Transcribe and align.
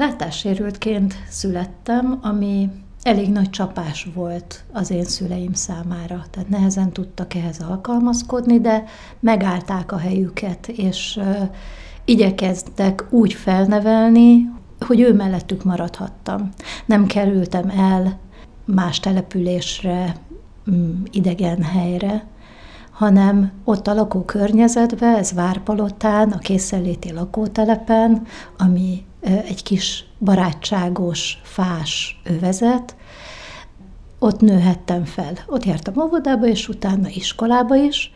Látássérültként 0.00 1.14
születtem, 1.28 2.18
ami 2.22 2.70
elég 3.02 3.30
nagy 3.30 3.50
csapás 3.50 4.08
volt 4.14 4.64
az 4.72 4.90
én 4.90 5.04
szüleim 5.04 5.52
számára, 5.52 6.24
tehát 6.30 6.48
nehezen 6.48 6.92
tudtak 6.92 7.34
ehhez 7.34 7.60
alkalmazkodni, 7.68 8.60
de 8.60 8.84
megállták 9.20 9.92
a 9.92 9.98
helyüket, 9.98 10.68
és 10.68 11.20
igyekeztek 12.04 13.06
úgy 13.10 13.32
felnevelni, 13.32 14.50
hogy 14.86 15.00
ő 15.00 15.14
mellettük 15.14 15.64
maradhattam. 15.64 16.48
Nem 16.86 17.06
kerültem 17.06 17.68
el 17.68 18.18
más 18.64 19.00
településre, 19.00 20.16
mm, 20.70 21.02
idegen 21.10 21.62
helyre, 21.62 22.26
hanem 22.90 23.52
ott 23.64 23.86
a 23.86 23.94
lakókörnyezetben, 23.94 25.14
ez 25.14 25.32
Várpalotán, 25.32 26.30
a 26.30 26.38
készenléti 26.38 27.12
lakótelepen, 27.12 28.22
ami 28.58 29.08
egy 29.20 29.62
kis 29.62 30.04
barátságos, 30.18 31.38
fás 31.42 32.20
övezet, 32.24 32.96
ott 34.18 34.40
nőhettem 34.40 35.04
fel. 35.04 35.32
Ott 35.46 35.64
jártam 35.64 36.02
óvodába, 36.02 36.46
és 36.46 36.68
utána 36.68 37.08
iskolába 37.08 37.76
is, 37.76 38.12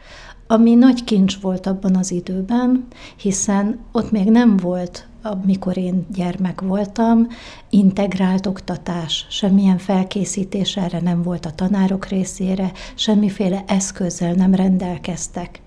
ami 0.46 0.74
nagy 0.74 1.04
kincs 1.04 1.40
volt 1.40 1.66
abban 1.66 1.96
az 1.96 2.10
időben, 2.10 2.86
hiszen 3.16 3.78
ott 3.92 4.10
még 4.10 4.30
nem 4.30 4.56
volt 4.56 5.06
amikor 5.26 5.76
én 5.76 6.06
gyermek 6.14 6.60
voltam, 6.60 7.26
integrált 7.70 8.46
oktatás, 8.46 9.26
semmilyen 9.30 9.78
felkészítés 9.78 10.76
erre 10.76 11.00
nem 11.00 11.22
volt 11.22 11.46
a 11.46 11.50
tanárok 11.50 12.06
részére, 12.06 12.72
semmiféle 12.94 13.64
eszközzel 13.66 14.32
nem 14.32 14.54
rendelkeztek. 14.54 15.60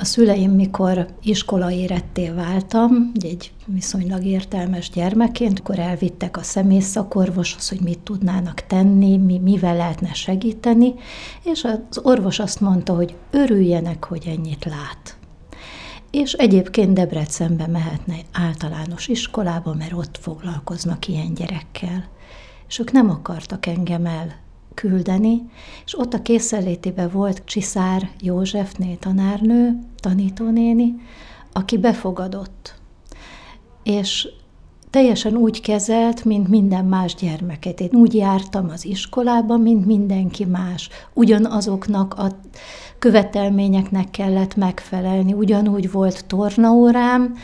A 0.00 0.04
szüleim, 0.04 0.50
mikor 0.50 1.06
iskola 1.22 1.70
éretté 1.70 2.28
váltam, 2.28 3.12
egy 3.22 3.52
viszonylag 3.66 4.24
értelmes 4.24 4.90
gyermekként, 4.90 5.58
akkor 5.58 5.78
elvittek 5.78 6.36
a 6.36 6.42
személyszakorvoshoz, 6.42 7.68
hogy 7.68 7.80
mit 7.80 7.98
tudnának 7.98 8.60
tenni, 8.66 9.16
mi, 9.16 9.38
mivel 9.38 9.76
lehetne 9.76 10.12
segíteni, 10.12 10.94
és 11.42 11.64
az 11.64 11.98
orvos 12.02 12.38
azt 12.38 12.60
mondta, 12.60 12.94
hogy 12.94 13.14
örüljenek, 13.30 14.04
hogy 14.04 14.24
ennyit 14.26 14.64
lát 14.64 15.18
és 16.10 16.32
egyébként 16.32 16.92
Debrecenbe 16.92 17.66
mehetne 17.66 18.14
általános 18.32 19.08
iskolába, 19.08 19.74
mert 19.74 19.92
ott 19.92 20.18
foglalkoznak 20.20 21.08
ilyen 21.08 21.34
gyerekkel. 21.34 22.08
És 22.68 22.78
ők 22.78 22.92
nem 22.92 23.10
akartak 23.10 23.66
engem 23.66 24.06
el 24.06 24.34
küldeni, 24.74 25.42
és 25.84 25.98
ott 25.98 26.14
a 26.14 26.22
készenlétében 26.22 27.10
volt 27.12 27.42
Csiszár 27.44 28.10
Józsefné 28.20 28.94
tanárnő, 28.94 29.78
tanítónéni, 30.00 30.94
aki 31.52 31.78
befogadott. 31.78 32.74
És 33.82 34.28
teljesen 34.90 35.36
úgy 35.36 35.60
kezelt, 35.60 36.24
mint 36.24 36.48
minden 36.48 36.84
más 36.84 37.14
gyermeket. 37.14 37.80
Én 37.80 37.90
úgy 37.92 38.14
jártam 38.14 38.68
az 38.68 38.84
iskolába, 38.84 39.56
mint 39.56 39.86
mindenki 39.86 40.44
más. 40.44 40.88
Ugyanazoknak 41.12 42.14
a 42.14 42.28
követelményeknek 42.98 44.10
kellett 44.10 44.56
megfelelni. 44.56 45.32
Ugyanúgy 45.32 45.90
volt 45.90 46.24
tornaórám, 46.26 47.34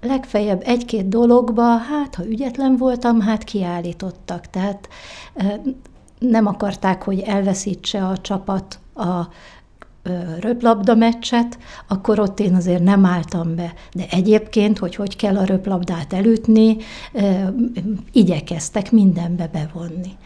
legfeljebb 0.00 0.62
egy-két 0.64 1.08
dologba, 1.08 1.76
hát 1.76 2.14
ha 2.14 2.26
ügyetlen 2.26 2.76
voltam, 2.76 3.20
hát 3.20 3.44
kiállítottak. 3.44 4.50
Tehát 4.50 4.88
nem 6.20 6.46
akarták, 6.46 7.02
hogy 7.02 7.20
elveszítse 7.20 8.06
a 8.06 8.18
csapat 8.18 8.78
a 8.94 9.28
röplabda 10.40 10.94
meccset, 10.94 11.58
akkor 11.88 12.18
ott 12.18 12.40
én 12.40 12.54
azért 12.54 12.82
nem 12.82 13.04
álltam 13.04 13.54
be. 13.54 13.74
De 13.92 14.04
egyébként, 14.10 14.78
hogy 14.78 14.94
hogy 14.94 15.16
kell 15.16 15.36
a 15.36 15.44
röplabdát 15.44 16.12
elütni, 16.12 16.76
igyekeztek 18.12 18.92
mindenbe 18.92 19.48
bevonni. 19.52 20.16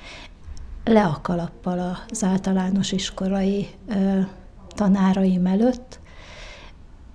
Le 0.84 1.04
a 1.04 1.18
kalappal 1.22 1.98
az 2.10 2.24
általános 2.24 2.92
iskolai 2.92 3.68
tanáraim 4.68 5.46
előtt, 5.46 5.98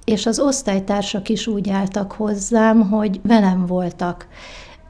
és 0.03 0.26
az 0.26 0.40
osztálytársak 0.40 1.30
is 1.30 1.48
úgy 1.48 1.70
álltak 1.70 2.12
hozzám, 2.12 2.90
hogy 2.90 3.20
velem 3.24 3.66
voltak. 3.66 4.28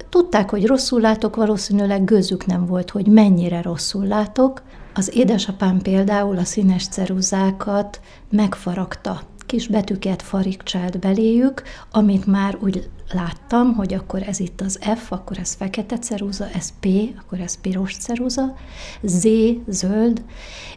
Tudták, 0.10 0.50
hogy 0.50 0.66
rosszul 0.66 1.02
látok, 1.02 1.36
valószínűleg 1.36 2.04
gőzük 2.04 2.46
nem 2.46 2.66
volt, 2.66 2.90
hogy 2.90 3.08
mennyire 3.08 3.62
rosszul 3.62 4.06
látok. 4.06 4.62
Az 4.94 5.16
édesapám 5.16 5.82
például 5.82 6.38
a 6.38 6.44
színes 6.44 6.88
ceruzákat 6.88 8.00
megfaragta 8.30 9.22
kis 9.50 9.68
betűket 9.68 10.22
farigcsált 10.22 11.00
beléjük, 11.00 11.64
amit 11.92 12.26
már 12.26 12.58
úgy 12.62 12.90
láttam, 13.12 13.74
hogy 13.74 13.94
akkor 13.94 14.22
ez 14.28 14.40
itt 14.40 14.62
az 14.62 14.80
F, 14.96 15.12
akkor 15.12 15.38
ez 15.38 15.54
fekete 15.54 15.98
ceruza, 15.98 16.50
ez 16.50 16.74
P, 16.80 16.88
akkor 17.20 17.40
ez 17.40 17.62
piros 17.62 17.96
ceruza, 17.96 18.56
Z, 19.02 19.28
zöld, 19.68 20.24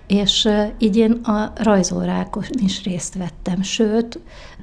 és 0.06 0.48
így 0.78 0.96
én 0.96 1.12
a 1.12 1.52
rajzórákon 1.54 2.44
is 2.62 2.82
részt 2.84 3.14
vettem, 3.14 3.62
sőt, 3.62 4.18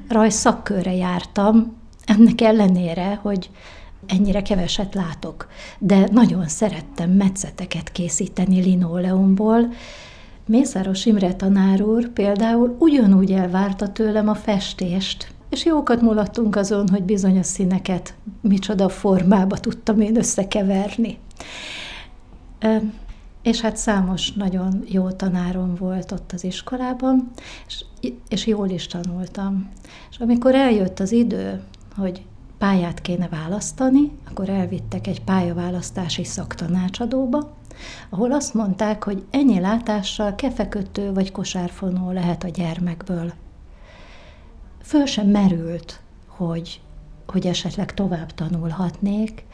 rajszakkörre 0.07 0.93
jártam, 0.93 1.75
ennek 2.05 2.41
ellenére, 2.41 3.19
hogy 3.21 3.49
ennyire 4.07 4.41
keveset 4.41 4.93
látok, 4.93 5.47
de 5.79 6.07
nagyon 6.11 6.47
szerettem 6.47 7.09
metszeteket 7.11 7.91
készíteni 7.91 8.61
linoleumból, 8.61 9.69
Mészáros 10.49 11.05
Imre 11.05 11.33
tanár 11.33 11.81
úr 11.81 12.09
például 12.09 12.75
ugyanúgy 12.79 13.31
elvárta 13.31 13.91
tőlem 13.91 14.29
a 14.29 14.35
festést, 14.35 15.31
és 15.49 15.65
jókat 15.65 16.01
mulattunk 16.01 16.55
azon, 16.55 16.89
hogy 16.89 17.03
bizonyos 17.03 17.45
színeket 17.45 18.13
micsoda 18.41 18.89
formába 18.89 19.57
tudtam 19.57 20.01
én 20.01 20.17
összekeverni. 20.17 21.17
És 23.41 23.61
hát 23.61 23.77
számos 23.77 24.31
nagyon 24.31 24.83
jó 24.87 25.11
tanárom 25.11 25.75
volt 25.75 26.11
ott 26.11 26.31
az 26.31 26.43
iskolában, 26.43 27.31
és, 27.67 27.85
és 28.29 28.47
jól 28.47 28.69
is 28.69 28.87
tanultam. 28.87 29.69
És 30.09 30.17
amikor 30.17 30.55
eljött 30.55 30.99
az 30.99 31.11
idő, 31.11 31.61
hogy 31.95 32.21
pályát 32.59 33.01
kéne 33.01 33.27
választani, 33.27 34.11
akkor 34.29 34.49
elvittek 34.49 35.07
egy 35.07 35.21
pályaválasztási 35.21 36.23
szaktanácsadóba, 36.23 37.49
ahol 38.09 38.31
azt 38.31 38.53
mondták, 38.53 39.03
hogy 39.03 39.23
ennyi 39.29 39.59
látással 39.59 40.35
kefekötő 40.35 41.13
vagy 41.13 41.31
kosárfonó 41.31 42.11
lehet 42.11 42.43
a 42.43 42.47
gyermekből. 42.47 43.33
Föl 44.81 45.05
sem 45.05 45.27
merült, 45.27 45.99
hogy, 46.27 46.81
hogy 47.27 47.47
esetleg 47.47 47.93
tovább 47.93 48.33
tanulhatnék. 48.33 49.45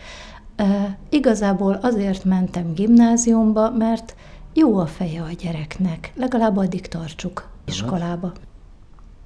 E, 0.55 0.97
igazából 1.09 1.73
azért 1.73 2.23
mentem 2.23 2.73
gimnáziumba, 2.73 3.69
mert 3.69 4.15
jó 4.53 4.77
a 4.77 4.85
feje 4.85 5.21
a 5.21 5.31
gyereknek, 5.31 6.11
legalább 6.15 6.57
addig 6.57 6.87
tartsuk 6.87 7.49
iskolába. 7.65 8.31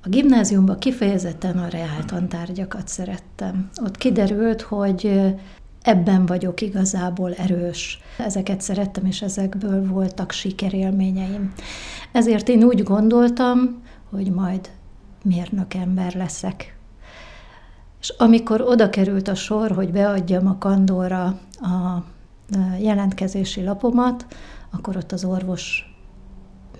A 0.03 0.09
gimnáziumban 0.09 0.79
kifejezetten 0.79 1.57
a 1.57 1.67
reáltantárgyakat 1.67 2.87
szerettem. 2.87 3.69
Ott 3.83 3.97
kiderült, 3.97 4.61
hogy 4.61 5.21
ebben 5.81 6.25
vagyok 6.25 6.61
igazából 6.61 7.33
erős. 7.33 7.99
Ezeket 8.17 8.61
szerettem, 8.61 9.05
és 9.05 9.21
ezekből 9.21 9.87
voltak 9.87 10.31
sikerélményeim. 10.31 11.53
Ezért 12.11 12.49
én 12.49 12.63
úgy 12.63 12.83
gondoltam, 12.83 13.81
hogy 14.09 14.31
majd 14.31 14.69
mérnök 15.23 15.73
ember 15.73 16.15
leszek. 16.15 16.77
És 18.01 18.09
amikor 18.09 18.61
oda 18.61 18.89
került 18.89 19.27
a 19.27 19.35
sor, 19.35 19.71
hogy 19.71 19.91
beadjam 19.91 20.47
a 20.47 20.57
kandóra 20.57 21.23
a 21.61 22.03
jelentkezési 22.79 23.63
lapomat, 23.63 24.25
akkor 24.69 24.97
ott 24.97 25.11
az 25.11 25.23
orvos 25.23 25.95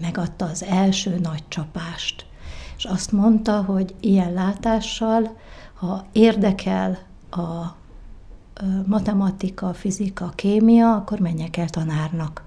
megadta 0.02 0.46
az 0.46 0.64
első 0.64 1.20
nagy 1.22 1.44
csapást. 1.48 2.26
És 2.80 2.86
azt 2.86 3.12
mondta, 3.12 3.64
hogy 3.64 3.96
ilyen 4.00 4.34
látással, 4.34 5.38
ha 5.74 6.06
érdekel 6.12 6.98
a 7.32 7.76
matematika, 8.86 9.74
fizika, 9.74 10.32
kémia, 10.36 10.96
akkor 10.96 11.20
menjek 11.20 11.58
el 11.58 11.70
tanárnak. 11.70 12.44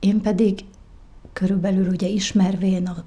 Én 0.00 0.20
pedig 0.20 0.64
körülbelül 1.32 1.88
ugye 1.88 2.06
ismervén 2.06 2.86
a 2.86 3.04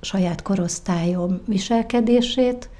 saját 0.00 0.42
korosztályom 0.42 1.40
viselkedését, 1.46 2.70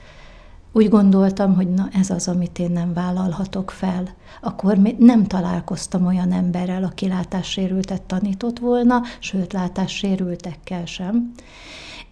úgy 0.76 0.88
gondoltam, 0.88 1.54
hogy 1.54 1.70
na 1.70 1.88
ez 1.92 2.10
az, 2.10 2.28
amit 2.28 2.58
én 2.58 2.70
nem 2.70 2.92
vállalhatok 2.92 3.70
fel. 3.70 4.14
Akkor 4.40 4.76
nem 4.98 5.26
találkoztam 5.26 6.06
olyan 6.06 6.32
emberrel, 6.32 6.84
aki 6.84 7.08
látássérültet 7.08 8.02
tanított 8.02 8.58
volna, 8.58 9.02
sőt, 9.18 9.52
látássérültekkel 9.52 10.84
sem. 10.84 11.32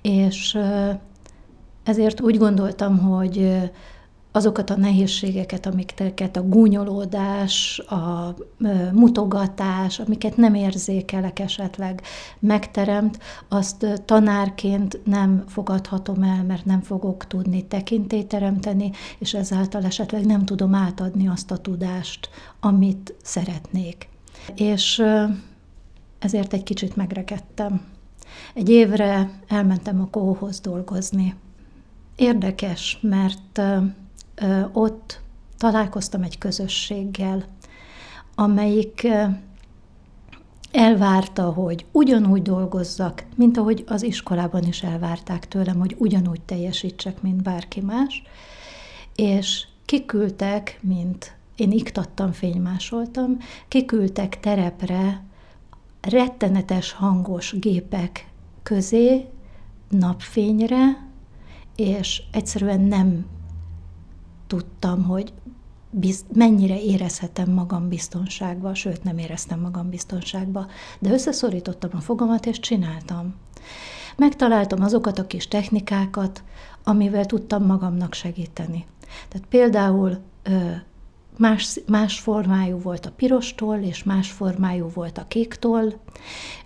És 0.02 0.58
ezért 1.82 2.20
úgy 2.20 2.38
gondoltam, 2.38 2.98
hogy 2.98 3.60
azokat 4.32 4.70
a 4.70 4.76
nehézségeket, 4.76 5.66
amiket 5.66 6.36
a 6.36 6.42
gúnyolódás, 6.42 7.78
a 7.78 8.34
mutogatás, 8.92 9.98
amiket 9.98 10.36
nem 10.36 10.54
érzékelek 10.54 11.38
esetleg 11.38 12.02
megteremt, 12.38 13.18
azt 13.48 14.02
tanárként 14.04 15.00
nem 15.04 15.44
fogadhatom 15.46 16.22
el, 16.22 16.44
mert 16.44 16.64
nem 16.64 16.80
fogok 16.80 17.26
tudni 17.26 17.66
tekintélyt 17.66 18.26
teremteni, 18.26 18.90
és 19.18 19.34
ezáltal 19.34 19.84
esetleg 19.84 20.26
nem 20.26 20.44
tudom 20.44 20.74
átadni 20.74 21.28
azt 21.28 21.50
a 21.50 21.56
tudást, 21.56 22.28
amit 22.60 23.14
szeretnék. 23.22 24.08
És 24.54 25.02
ezért 26.18 26.52
egy 26.52 26.62
kicsit 26.62 26.96
megrekedtem. 26.96 27.91
Egy 28.54 28.68
évre 28.68 29.30
elmentem 29.48 30.00
a 30.00 30.08
kóhoz 30.10 30.60
dolgozni. 30.60 31.34
Érdekes, 32.16 32.98
mert 33.00 33.60
ott 34.72 35.20
találkoztam 35.58 36.22
egy 36.22 36.38
közösséggel, 36.38 37.44
amelyik 38.34 39.08
elvárta, 40.72 41.42
hogy 41.42 41.86
ugyanúgy 41.92 42.42
dolgozzak, 42.42 43.24
mint 43.36 43.56
ahogy 43.56 43.84
az 43.86 44.02
iskolában 44.02 44.62
is 44.64 44.82
elvárták 44.82 45.48
tőlem, 45.48 45.78
hogy 45.78 45.94
ugyanúgy 45.98 46.40
teljesítsek, 46.40 47.22
mint 47.22 47.42
bárki 47.42 47.80
más, 47.80 48.22
és 49.16 49.66
kiküldtek, 49.84 50.78
mint 50.82 51.36
én 51.56 51.70
iktattam, 51.70 52.32
fénymásoltam, 52.32 53.36
kiküldtek 53.68 54.40
terepre 54.40 55.22
rettenetes 56.02 56.92
hangos 56.92 57.58
gépek 57.58 58.30
közé, 58.62 59.26
napfényre, 59.88 61.08
és 61.76 62.22
egyszerűen 62.32 62.80
nem 62.80 63.26
tudtam, 64.46 65.04
hogy 65.04 65.32
bizt, 65.90 66.26
mennyire 66.32 66.80
érezhetem 66.80 67.50
magam 67.50 67.88
biztonságba, 67.88 68.74
sőt 68.74 69.04
nem 69.04 69.18
éreztem 69.18 69.60
magam 69.60 69.88
biztonságba, 69.88 70.66
de 70.98 71.10
összeszorítottam 71.10 71.90
a 71.92 72.00
fogamat, 72.00 72.46
és 72.46 72.58
csináltam. 72.58 73.34
Megtaláltam 74.16 74.82
azokat 74.82 75.18
a 75.18 75.26
kis 75.26 75.48
technikákat, 75.48 76.42
amivel 76.84 77.26
tudtam 77.26 77.64
magamnak 77.64 78.14
segíteni. 78.14 78.86
Tehát 79.28 79.48
például 79.48 80.18
más, 81.38 81.80
más 81.86 82.20
formájú 82.20 82.78
volt 82.78 83.06
a 83.06 83.10
pirostól, 83.10 83.76
és 83.76 84.02
más 84.02 84.30
formájú 84.30 84.90
volt 84.94 85.18
a 85.18 85.26
kéktól, 85.28 86.00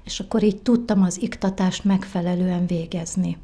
és 0.05 0.21
akkor 0.21 0.43
így 0.43 0.63
tudtam 0.63 1.03
az 1.03 1.23
iktatást 1.23 1.85
megfelelően 1.85 2.67
végezni. 2.67 3.39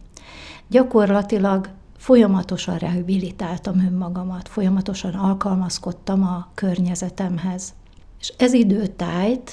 Gyakorlatilag 0.68 1.68
folyamatosan 1.96 2.78
rehabilitáltam 2.78 3.78
önmagamat, 3.78 4.48
folyamatosan 4.48 5.14
alkalmazkodtam 5.14 6.22
a 6.22 6.48
környezetemhez. 6.54 7.74
És 8.20 8.32
ez 8.36 8.52
időtájt 8.52 9.50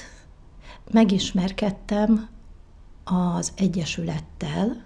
megismerkedtem 0.90 2.28
az 3.04 3.52
Egyesülettel. 3.56 4.84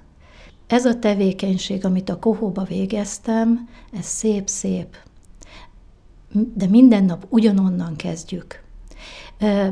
Ez 0.67 0.85
a 0.85 0.99
tevékenység, 0.99 1.85
amit 1.85 2.09
a 2.09 2.19
kohóba 2.19 2.63
végeztem, 2.63 3.69
ez 3.93 4.05
szép-szép, 4.05 4.97
de 6.55 6.67
minden 6.67 7.05
nap 7.05 7.27
ugyanonnan 7.29 7.97
kezdjük. 7.97 8.63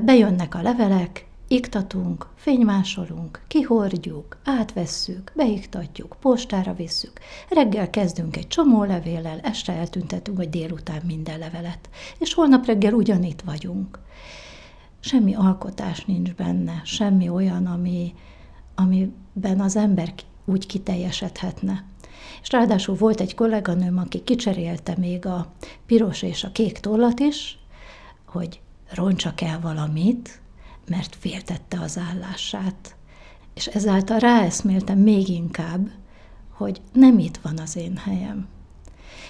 Bejönnek 0.05 0.55
a 0.55 0.63
levelek, 0.63 1.27
iktatunk, 1.49 2.29
fénymásolunk, 2.35 3.43
kihordjuk, 3.49 4.37
átvesszük, 4.45 5.33
beiktatjuk, 5.37 6.17
postára 6.21 6.75
visszük. 6.75 7.21
Reggel 7.49 7.91
kezdünk 7.91 8.37
egy 8.37 8.49
csomó 8.49 8.85
levéllel, 8.85 9.41
este 9.41 9.73
eltüntetünk, 9.73 10.37
vagy 10.37 10.51
délután 10.51 11.03
minden 11.07 11.39
levelet. 11.39 11.89
És 12.19 12.35
holnap 12.35 12.67
reggel 12.67 12.93
ugyanitt 12.93 13.41
vagyunk. 13.41 13.99
Semmi 15.01 15.35
alkotás 15.35 16.05
nincs 16.05 16.35
benne, 16.35 16.81
semmi 16.85 17.29
olyan, 17.29 17.67
ami, 17.67 18.15
amiben 18.75 19.61
az 19.61 19.77
ember 19.77 20.15
úgy 20.45 20.67
kiteljesedhetne. 20.67 21.85
És 22.43 22.51
ráadásul 22.51 22.95
volt 22.95 23.21
egy 23.21 23.35
kolléganőm, 23.35 23.99
aki 23.99 24.23
kicserélte 24.25 24.95
még 24.99 25.27
a 25.27 25.53
piros 25.87 26.23
és 26.23 26.45
a 26.45 26.53
kék 26.53 26.79
tollat 26.79 27.21
is, 27.21 27.59
hogy 28.27 28.61
roncsak 28.95 29.41
el 29.41 29.61
valamit, 29.61 30.41
mert 30.89 31.17
féltette 31.17 31.81
az 31.81 31.99
állását. 31.99 32.97
És 33.55 33.67
ezáltal 33.67 34.19
ráeszméltem 34.19 34.99
még 34.99 35.29
inkább, 35.29 35.91
hogy 36.51 36.81
nem 36.93 37.19
itt 37.19 37.37
van 37.37 37.59
az 37.59 37.77
én 37.77 37.97
helyem. 37.97 38.49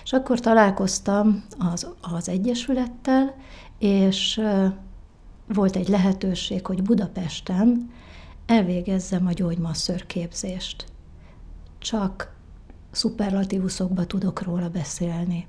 És 0.04 0.12
akkor 0.12 0.40
találkoztam 0.40 1.44
az, 1.58 1.86
az 2.00 2.28
Egyesülettel, 2.28 3.34
és 3.78 4.40
volt 5.46 5.76
egy 5.76 5.88
lehetőség, 5.88 6.66
hogy 6.66 6.82
Budapesten 6.82 7.90
elvégezzem 8.46 9.26
a 9.26 9.32
gyógymasször 9.32 10.06
képzést. 10.06 10.84
Csak 11.78 12.31
szuperlatívuszokba 12.92 14.06
tudok 14.06 14.42
róla 14.42 14.68
beszélni. 14.68 15.46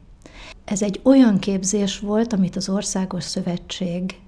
Ez 0.65 0.81
egy 0.81 0.99
olyan 1.03 1.39
képzés 1.39 1.99
volt, 1.99 2.33
amit 2.33 2.55
az 2.55 2.69
Országos 2.69 3.23
Szövetség 3.23 4.19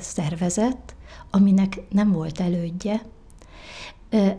szervezett, 0.00 0.94
aminek 1.30 1.80
nem 1.90 2.12
volt 2.12 2.40
elődje. 2.40 3.02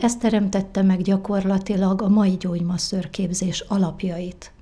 Ez 0.00 0.16
teremtette 0.16 0.82
meg 0.82 1.02
gyakorlatilag 1.02 2.02
a 2.02 2.08
mai 2.08 2.36
gyógymasször 2.36 3.10
képzés 3.10 3.60
alapjait. 3.60 4.52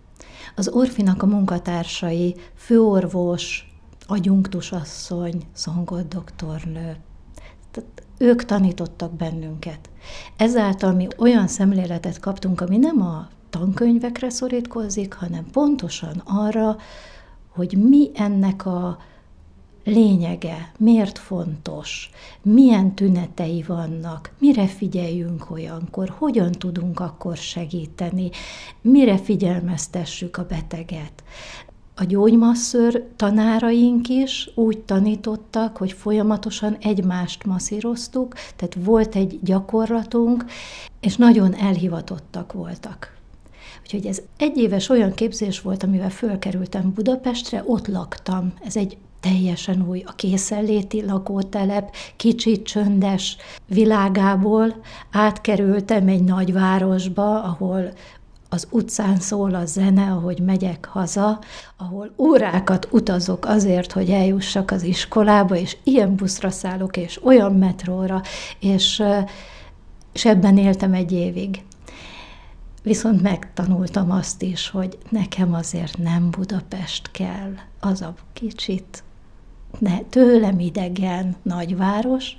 Az 0.57 0.69
Orfinak 0.69 1.23
a 1.23 1.27
munkatársai, 1.27 2.37
főorvos, 2.55 3.75
agyunktusasszony, 4.07 5.43
szongott 5.53 6.09
doktornő, 6.09 6.97
tehát 7.71 8.03
ők 8.19 8.45
tanítottak 8.45 9.13
bennünket. 9.13 9.91
Ezáltal 10.37 10.93
mi 10.93 11.07
olyan 11.19 11.47
szemléletet 11.49 12.21
kaptunk, 12.21 12.61
ami 12.61 12.77
nem 12.77 13.03
a 13.03 13.29
tankönyvekre 13.59 14.31
szorítkozik, 14.31 15.15
hanem 15.15 15.45
pontosan 15.53 16.23
arra, 16.25 16.77
hogy 17.49 17.77
mi 17.89 18.11
ennek 18.15 18.67
a 18.67 18.99
lényege, 19.85 20.73
miért 20.79 21.19
fontos, 21.19 22.11
milyen 22.43 22.95
tünetei 22.95 23.65
vannak, 23.67 24.33
mire 24.39 24.67
figyeljünk 24.67 25.51
olyankor, 25.51 26.15
hogyan 26.19 26.53
tudunk 26.53 27.01
akkor 27.01 27.37
segíteni, 27.37 28.31
mire 28.81 29.19
figyelmeztessük 29.19 30.37
a 30.37 30.47
beteget. 30.47 31.25
A 31.97 32.05
gyógymasször 32.05 33.05
tanáraink 33.17 34.09
is 34.09 34.51
úgy 34.55 34.79
tanítottak, 34.79 35.77
hogy 35.77 35.93
folyamatosan 35.93 36.77
egymást 36.81 37.45
masszíroztuk, 37.45 38.35
tehát 38.57 38.77
volt 38.85 39.15
egy 39.15 39.39
gyakorlatunk, 39.43 40.45
és 41.01 41.17
nagyon 41.17 41.55
elhivatottak 41.55 42.53
voltak. 42.53 43.15
Úgyhogy 43.85 44.07
ez 44.07 44.21
egy 44.37 44.57
éves 44.57 44.89
olyan 44.89 45.15
képzés 45.15 45.61
volt, 45.61 45.83
amivel 45.83 46.11
fölkerültem 46.11 46.93
Budapestre, 46.95 47.63
ott 47.67 47.87
laktam. 47.87 48.53
Ez 48.65 48.77
egy 48.77 48.97
teljesen 49.21 49.89
új, 49.89 50.03
a 50.07 50.13
készenléti 50.13 51.05
lakótelep, 51.05 51.95
kicsit 52.17 52.67
csöndes 52.67 53.37
világából 53.67 54.75
átkerültem 55.11 56.09
egy 56.09 56.25
nagyvárosba, 56.25 57.43
ahol 57.43 57.93
az 58.49 58.67
utcán 58.71 59.21
szól 59.21 59.55
a 59.55 59.65
zene, 59.65 60.11
ahogy 60.11 60.41
megyek 60.41 60.85
haza, 60.85 61.39
ahol 61.77 62.11
órákat 62.19 62.89
utazok 62.91 63.45
azért, 63.45 63.93
hogy 63.93 64.11
eljussak 64.11 64.71
az 64.71 64.83
iskolába, 64.83 65.57
és 65.57 65.77
ilyen 65.83 66.15
buszra 66.15 66.51
szállok, 66.51 66.97
és 66.97 67.25
olyan 67.25 67.53
metróra, 67.53 68.23
és, 68.61 69.03
és 70.13 70.25
ebben 70.25 70.59
éltem 70.59 70.93
egy 70.93 71.13
évig. 71.13 71.63
Viszont 72.85 73.23
megtanultam 73.23 74.11
azt 74.11 74.43
is, 74.43 74.69
hogy 74.69 74.99
nekem 75.09 75.55
azért 75.55 75.99
nem 75.99 76.31
Budapest 76.31 77.11
kell, 77.11 77.53
az 77.81 78.03
a 78.03 78.15
kicsit 78.33 79.03
ne, 79.79 79.99
tőlem 79.99 80.59
idegen 80.59 81.37
nagyváros, 81.43 82.37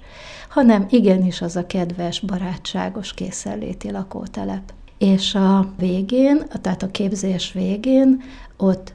hanem 0.50 0.86
igenis 0.90 1.42
az 1.42 1.56
a 1.56 1.66
kedves, 1.66 2.20
barátságos 2.20 3.14
készenléti 3.14 3.92
lakótelep. 3.92 4.74
És 4.98 5.36
a 5.36 5.74
végén, 5.78 6.46
tehát 6.62 6.84
a 6.84 6.92
képzés 6.92 7.52
végén 7.52 8.22
ott 8.58 8.94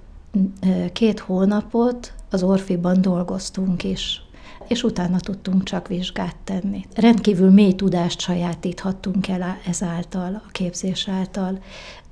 két 0.92 1.20
hónapot 1.20 2.12
az 2.30 2.42
Orfiban 2.42 3.00
dolgoztunk 3.00 3.84
is, 3.84 4.22
és 4.70 4.82
utána 4.82 5.20
tudtunk 5.20 5.62
csak 5.62 5.88
vizsgát 5.88 6.36
tenni. 6.44 6.86
Rendkívül 6.94 7.50
mély 7.50 7.74
tudást 7.74 8.20
sajátíthattunk 8.20 9.28
el 9.28 9.58
ezáltal, 9.66 10.34
a 10.34 10.50
képzés 10.50 11.08
által. 11.08 11.62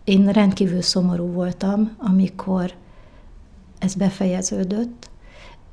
Én 0.04 0.28
rendkívül 0.28 0.82
szomorú 0.82 1.32
voltam, 1.32 1.96
amikor 1.98 2.74
ez 3.78 3.94
befejeződött, 3.94 5.10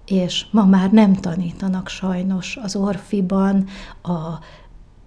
és 0.05 0.45
ma 0.51 0.65
már 0.65 0.91
nem 0.91 1.13
tanítanak 1.13 1.87
sajnos 1.87 2.57
az 2.61 2.75
Orfiban 2.75 3.67
a 4.01 4.39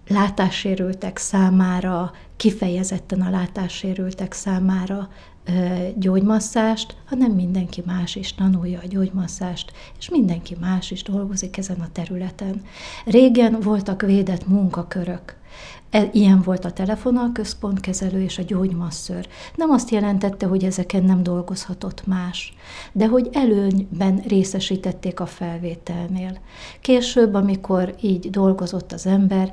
látássérültek 0.08 1.16
számára, 1.16 2.12
kifejezetten 2.38 3.20
a 3.20 3.30
látássérültek 3.30 4.32
számára 4.32 5.08
gyógymasszást, 5.96 6.96
hanem 7.06 7.32
mindenki 7.32 7.82
más 7.86 8.16
is 8.16 8.34
tanulja 8.34 8.80
a 8.82 8.86
gyógymasszást, 8.86 9.72
és 9.98 10.08
mindenki 10.08 10.56
más 10.60 10.90
is 10.90 11.02
dolgozik 11.02 11.56
ezen 11.56 11.80
a 11.80 11.88
területen. 11.92 12.62
Régen 13.04 13.60
voltak 13.60 14.02
védett 14.02 14.48
munkakörök, 14.48 15.36
e, 15.90 16.08
Ilyen 16.12 16.42
volt 16.42 16.64
a 16.64 16.72
telefonal 16.72 17.32
központkezelő 17.32 18.22
és 18.22 18.38
a 18.38 18.42
gyógymasször. 18.42 19.28
Nem 19.54 19.70
azt 19.70 19.90
jelentette, 19.90 20.46
hogy 20.46 20.64
ezeken 20.64 21.04
nem 21.04 21.22
dolgozhatott 21.22 22.06
más, 22.06 22.54
de 22.92 23.06
hogy 23.06 23.28
előnyben 23.32 24.16
részesítették 24.16 25.20
a 25.20 25.26
felvételnél. 25.26 26.38
Később, 26.80 27.34
amikor 27.34 27.94
így 28.00 28.30
dolgozott 28.30 28.92
az 28.92 29.06
ember, 29.06 29.52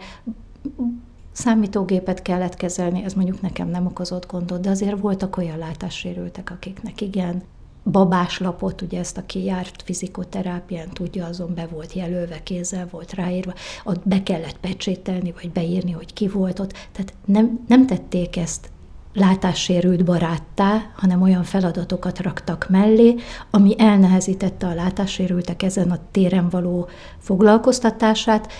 számítógépet 1.35 2.21
kellett 2.21 2.55
kezelni, 2.55 3.03
ez 3.03 3.13
mondjuk 3.13 3.41
nekem 3.41 3.67
nem 3.67 3.85
okozott 3.85 4.27
gondot, 4.27 4.61
de 4.61 4.69
azért 4.69 4.99
voltak 4.99 5.37
olyan 5.37 5.57
látássérültek, 5.57 6.51
akiknek 6.51 7.01
igen, 7.01 7.43
babáslapot, 7.91 8.81
ugye 8.81 8.99
ezt, 8.99 9.17
aki 9.17 9.43
járt 9.43 9.81
fizikoterápián, 9.81 10.89
tudja, 10.89 11.25
azon 11.25 11.53
be 11.53 11.67
volt 11.71 11.93
jelölve, 11.93 12.43
kézzel 12.43 12.87
volt 12.91 13.13
ráírva, 13.13 13.53
ott 13.83 14.07
be 14.07 14.23
kellett 14.23 14.57
pecsételni, 14.57 15.33
vagy 15.41 15.51
beírni, 15.51 15.91
hogy 15.91 16.13
ki 16.13 16.27
volt 16.27 16.59
ott. 16.59 16.71
Tehát 16.71 17.13
nem, 17.25 17.59
nem 17.67 17.85
tették 17.85 18.37
ezt 18.37 18.69
látássérült 19.13 20.03
baráttá, 20.03 20.91
hanem 20.95 21.21
olyan 21.21 21.43
feladatokat 21.43 22.19
raktak 22.19 22.67
mellé, 22.69 23.15
ami 23.51 23.75
elnehezítette 23.77 24.67
a 24.67 24.73
látássérültek 24.73 25.63
ezen 25.63 25.91
a 25.91 25.99
téren 26.11 26.49
való 26.49 26.87
foglalkoztatását, 27.17 28.51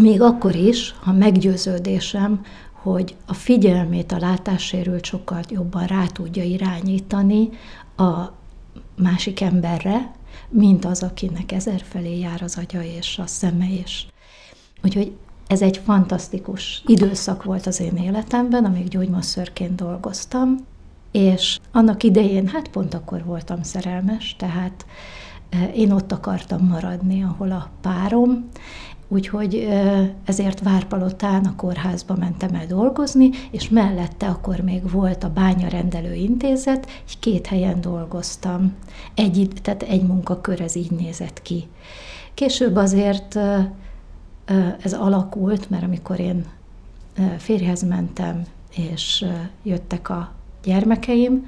még 0.00 0.22
akkor 0.22 0.54
is, 0.54 0.94
ha 1.00 1.12
meggyőződésem, 1.12 2.44
hogy 2.72 3.16
a 3.26 3.34
figyelmét 3.34 4.12
a 4.12 4.18
látássérült 4.18 5.04
sokkal 5.04 5.40
jobban 5.48 5.86
rá 5.86 6.06
tudja 6.06 6.42
irányítani 6.42 7.48
a 7.96 8.32
másik 8.96 9.40
emberre, 9.40 10.14
mint 10.48 10.84
az, 10.84 11.02
akinek 11.02 11.52
ezerfelé 11.52 12.18
jár 12.18 12.42
az 12.42 12.58
agya 12.58 12.82
és 12.82 13.18
a 13.18 13.26
szeme 13.26 13.68
is. 13.68 14.06
Úgyhogy 14.82 15.12
ez 15.46 15.62
egy 15.62 15.80
fantasztikus 15.84 16.82
időszak 16.86 17.44
volt 17.44 17.66
az 17.66 17.80
én 17.80 17.96
életemben, 17.96 18.64
amíg 18.64 18.88
gyógymasszörként 18.88 19.74
dolgoztam, 19.74 20.56
és 21.10 21.58
annak 21.72 22.02
idején, 22.02 22.48
hát 22.48 22.68
pont 22.68 22.94
akkor 22.94 23.24
voltam 23.24 23.62
szerelmes, 23.62 24.36
tehát 24.38 24.86
eh, 25.48 25.78
én 25.78 25.92
ott 25.92 26.12
akartam 26.12 26.66
maradni, 26.66 27.22
ahol 27.22 27.50
a 27.50 27.70
párom, 27.80 28.48
Úgyhogy 29.08 29.68
ezért 30.24 30.62
Várpalotán 30.62 31.44
a 31.44 31.56
kórházba 31.56 32.16
mentem 32.16 32.54
el 32.54 32.66
dolgozni, 32.66 33.30
és 33.50 33.68
mellette 33.68 34.26
akkor 34.26 34.60
még 34.60 34.90
volt 34.90 35.24
a 35.24 35.32
bányarendelő 35.32 36.14
intézet, 36.14 36.86
egy 37.08 37.18
két 37.18 37.46
helyen 37.46 37.80
dolgoztam. 37.80 38.74
Egy, 39.14 39.50
tehát 39.62 39.82
egy 39.82 40.02
munkakör 40.02 40.60
ez 40.60 40.76
így 40.76 40.90
nézett 40.90 41.42
ki. 41.42 41.68
Később 42.34 42.76
azért 42.76 43.38
ez 44.82 44.92
alakult, 44.92 45.70
mert 45.70 45.84
amikor 45.84 46.20
én 46.20 46.44
férjhez 47.38 47.82
mentem, 47.82 48.42
és 48.76 49.24
jöttek 49.62 50.08
a 50.08 50.32
gyermekeim, 50.64 51.46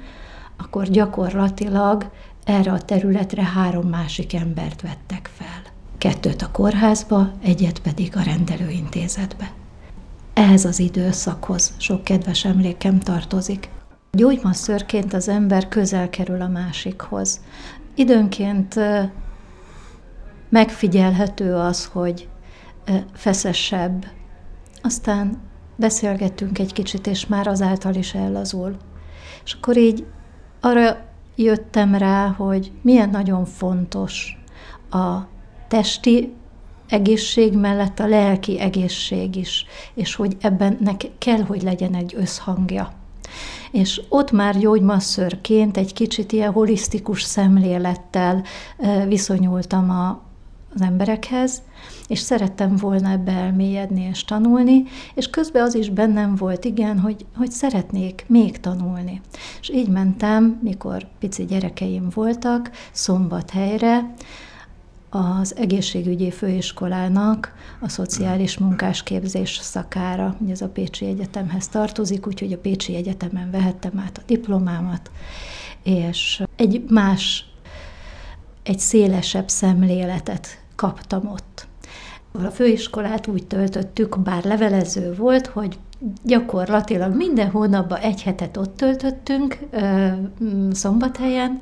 akkor 0.57 0.89
gyakorlatilag 0.89 2.09
erre 2.43 2.71
a 2.71 2.81
területre 2.81 3.43
három 3.43 3.87
másik 3.87 4.33
embert 4.33 4.81
vettek 4.81 5.29
fel 5.33 5.68
kettőt 5.99 6.41
a 6.41 6.51
kórházba, 6.51 7.31
egyet 7.43 7.79
pedig 7.79 8.15
a 8.15 8.21
rendelőintézetbe. 8.21 9.51
Ehhez 10.33 10.65
az 10.65 10.79
időszakhoz 10.79 11.73
sok 11.77 12.03
kedves 12.03 12.45
emlékem 12.45 12.99
tartozik. 12.99 13.69
Gyógymasszörként 14.11 15.13
az 15.13 15.27
ember 15.27 15.67
közel 15.67 16.09
kerül 16.09 16.41
a 16.41 16.47
másikhoz. 16.47 17.41
Időnként 17.95 18.75
megfigyelhető 20.49 21.55
az, 21.55 21.85
hogy 21.85 22.27
feszesebb, 23.13 24.05
aztán 24.81 25.41
beszélgettünk 25.75 26.59
egy 26.59 26.73
kicsit, 26.73 27.07
és 27.07 27.27
már 27.27 27.47
azáltal 27.47 27.93
is 27.93 28.13
ellazul. 28.13 28.77
És 29.43 29.53
akkor 29.53 29.77
így 29.77 30.05
arra 30.61 30.97
jöttem 31.35 31.95
rá, 31.95 32.27
hogy 32.27 32.71
milyen 32.81 33.09
nagyon 33.09 33.45
fontos 33.45 34.37
a 34.89 35.17
testi 35.69 36.33
egészség 36.89 37.53
mellett 37.53 37.99
a 37.99 38.07
lelki 38.07 38.59
egészség 38.59 39.35
is, 39.35 39.65
és 39.93 40.15
hogy 40.15 40.37
ebben 40.41 40.77
nek 40.79 41.01
kell, 41.17 41.41
hogy 41.41 41.61
legyen 41.61 41.95
egy 41.95 42.13
összhangja. 42.17 42.93
És 43.71 44.01
ott 44.09 44.31
már 44.31 44.57
gyógymasszörként 44.57 45.77
egy 45.77 45.93
kicsit 45.93 46.31
ilyen 46.31 46.51
holisztikus 46.51 47.21
szemlélettel 47.21 48.43
viszonyultam 49.07 49.89
a, 49.89 50.21
az 50.75 50.81
emberekhez, 50.81 51.61
és 52.07 52.19
szerettem 52.19 52.75
volna 52.75 53.09
ebbe 53.09 53.31
elmélyedni 53.31 54.01
és 54.01 54.25
tanulni, 54.25 54.83
és 55.13 55.29
közben 55.29 55.63
az 55.63 55.75
is 55.75 55.89
bennem 55.89 56.35
volt, 56.35 56.65
igen, 56.65 56.99
hogy, 56.99 57.25
hogy 57.35 57.51
szeretnék 57.51 58.25
még 58.27 58.59
tanulni. 58.59 59.21
És 59.61 59.69
így 59.69 59.89
mentem, 59.89 60.59
mikor 60.63 61.07
pici 61.19 61.45
gyerekeim 61.45 62.07
voltak, 62.13 62.71
szombathelyre, 62.91 64.13
az 65.09 65.55
egészségügyi 65.55 66.31
főiskolának 66.31 67.53
a 67.79 67.89
szociális 67.89 68.57
munkásképzés 68.57 69.59
szakára. 69.61 70.35
Ugye 70.39 70.51
ez 70.51 70.61
a 70.61 70.69
Pécsi 70.69 71.05
Egyetemhez 71.05 71.67
tartozik, 71.67 72.27
úgyhogy 72.27 72.53
a 72.53 72.57
Pécsi 72.57 72.95
Egyetemen 72.95 73.51
vehettem 73.51 73.99
át 74.05 74.17
a 74.17 74.21
diplomámat, 74.25 75.11
és 75.83 76.43
egy 76.55 76.83
más, 76.89 77.45
egy 78.63 78.79
szélesebb 78.79 79.49
szemléletet 79.49 80.63
kaptam 80.75 81.27
ott. 81.27 81.67
A 82.31 82.47
főiskolát 82.47 83.27
úgy 83.27 83.47
töltöttük, 83.47 84.19
bár 84.19 84.43
levelező 84.43 85.15
volt, 85.15 85.47
hogy 85.47 85.77
gyakorlatilag 86.23 87.15
minden 87.15 87.49
hónapban 87.49 87.99
egy 87.99 88.21
hetet 88.21 88.57
ott 88.57 88.77
töltöttünk 88.77 89.59
szombathelyen, 90.71 91.59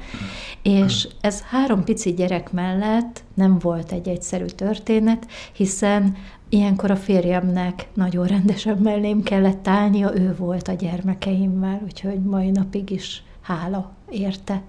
és 0.62 1.08
ez 1.22 1.42
három 1.42 1.84
pici 1.84 2.14
gyerek 2.14 2.52
mellett 2.52 3.24
nem 3.34 3.60
volt 3.60 3.92
egy 3.92 4.08
egyszerű 4.08 4.46
történet, 4.46 5.28
hiszen 5.54 6.16
ilyenkor 6.50 6.92
a 6.92 6.96
férjemnek 6.96 7.88
nagyon 7.94 8.28
rendesen 8.28 8.78
mellém 8.78 9.24
kellett 9.24 9.68
állnia, 9.68 10.12
ő 10.16 10.36
volt 10.38 10.68
a 10.68 10.74
gyermekeimmel, 10.74 11.82
úgyhogy 11.84 12.20
mai 12.20 12.50
napig 12.52 12.90
is 12.90 13.24
hála 13.42 13.92
érte. 14.10 14.62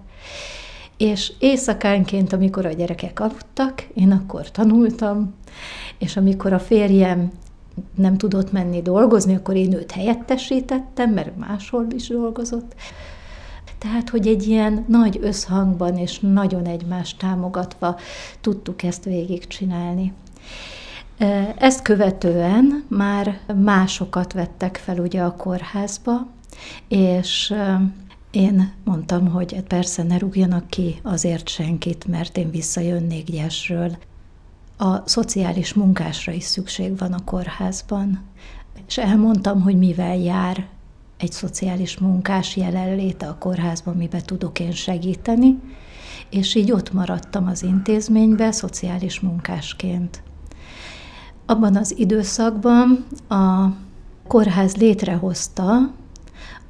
És 0.97 1.31
éjszakánként, 1.39 2.33
amikor 2.33 2.65
a 2.65 2.71
gyerekek 2.71 3.19
aludtak, 3.19 3.87
én 3.93 4.11
akkor 4.11 4.51
tanultam, 4.51 5.33
és 5.97 6.17
amikor 6.17 6.53
a 6.53 6.59
férjem 6.59 7.31
nem 7.95 8.17
tudott 8.17 8.51
menni 8.51 8.81
dolgozni, 8.81 9.35
akkor 9.35 9.55
én 9.55 9.73
őt 9.73 9.91
helyettesítettem, 9.91 11.11
mert 11.11 11.37
máshol 11.37 11.85
is 11.95 12.07
dolgozott. 12.07 12.75
Tehát, 13.77 14.09
hogy 14.09 14.27
egy 14.27 14.47
ilyen 14.47 14.85
nagy 14.87 15.19
összhangban 15.21 15.97
és 15.97 16.19
nagyon 16.19 16.65
egymást 16.65 17.19
támogatva 17.19 17.97
tudtuk 18.41 18.83
ezt 18.83 19.03
végigcsinálni. 19.03 20.13
Ezt 21.57 21.81
követően 21.81 22.85
már 22.87 23.39
másokat 23.63 24.33
vettek 24.33 24.77
fel 24.77 24.97
ugye 24.97 25.21
a 25.21 25.35
kórházba, 25.35 26.27
és 26.87 27.53
én 28.31 28.73
mondtam, 28.83 29.27
hogy 29.27 29.61
persze 29.61 30.03
ne 30.03 30.17
rúgjanak 30.17 30.67
ki 30.67 30.99
azért 31.03 31.47
senkit, 31.47 32.07
mert 32.07 32.37
én 32.37 32.51
visszajönnék 32.51 33.31
gyesről. 33.31 33.97
A 34.81 35.01
szociális 35.05 35.73
munkásra 35.73 36.31
is 36.31 36.43
szükség 36.43 36.97
van 36.97 37.13
a 37.13 37.23
kórházban. 37.23 38.19
És 38.87 38.97
elmondtam, 38.97 39.61
hogy 39.61 39.77
mivel 39.77 40.17
jár 40.17 40.67
egy 41.17 41.31
szociális 41.31 41.97
munkás 41.97 42.55
jelenléte 42.55 43.27
a 43.27 43.37
kórházban, 43.37 43.95
miben 43.95 44.21
tudok 44.25 44.59
én 44.59 44.71
segíteni, 44.71 45.59
és 46.29 46.55
így 46.55 46.71
ott 46.71 46.93
maradtam 46.93 47.47
az 47.47 47.63
intézménybe 47.63 48.51
szociális 48.51 49.19
munkásként. 49.19 50.23
Abban 51.45 51.75
az 51.75 51.97
időszakban 51.97 53.05
a 53.29 53.67
kórház 54.27 54.75
létrehozta 54.75 55.91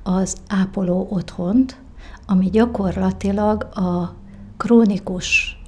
az 0.03 0.35
ápoló 0.47 1.07
otthont, 1.09 1.77
ami 2.25 2.49
gyakorlatilag 2.49 3.63
a 3.63 4.15
krónikus 4.57 5.58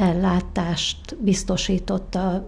ellátást 0.00 1.16
biztosította 1.18 2.46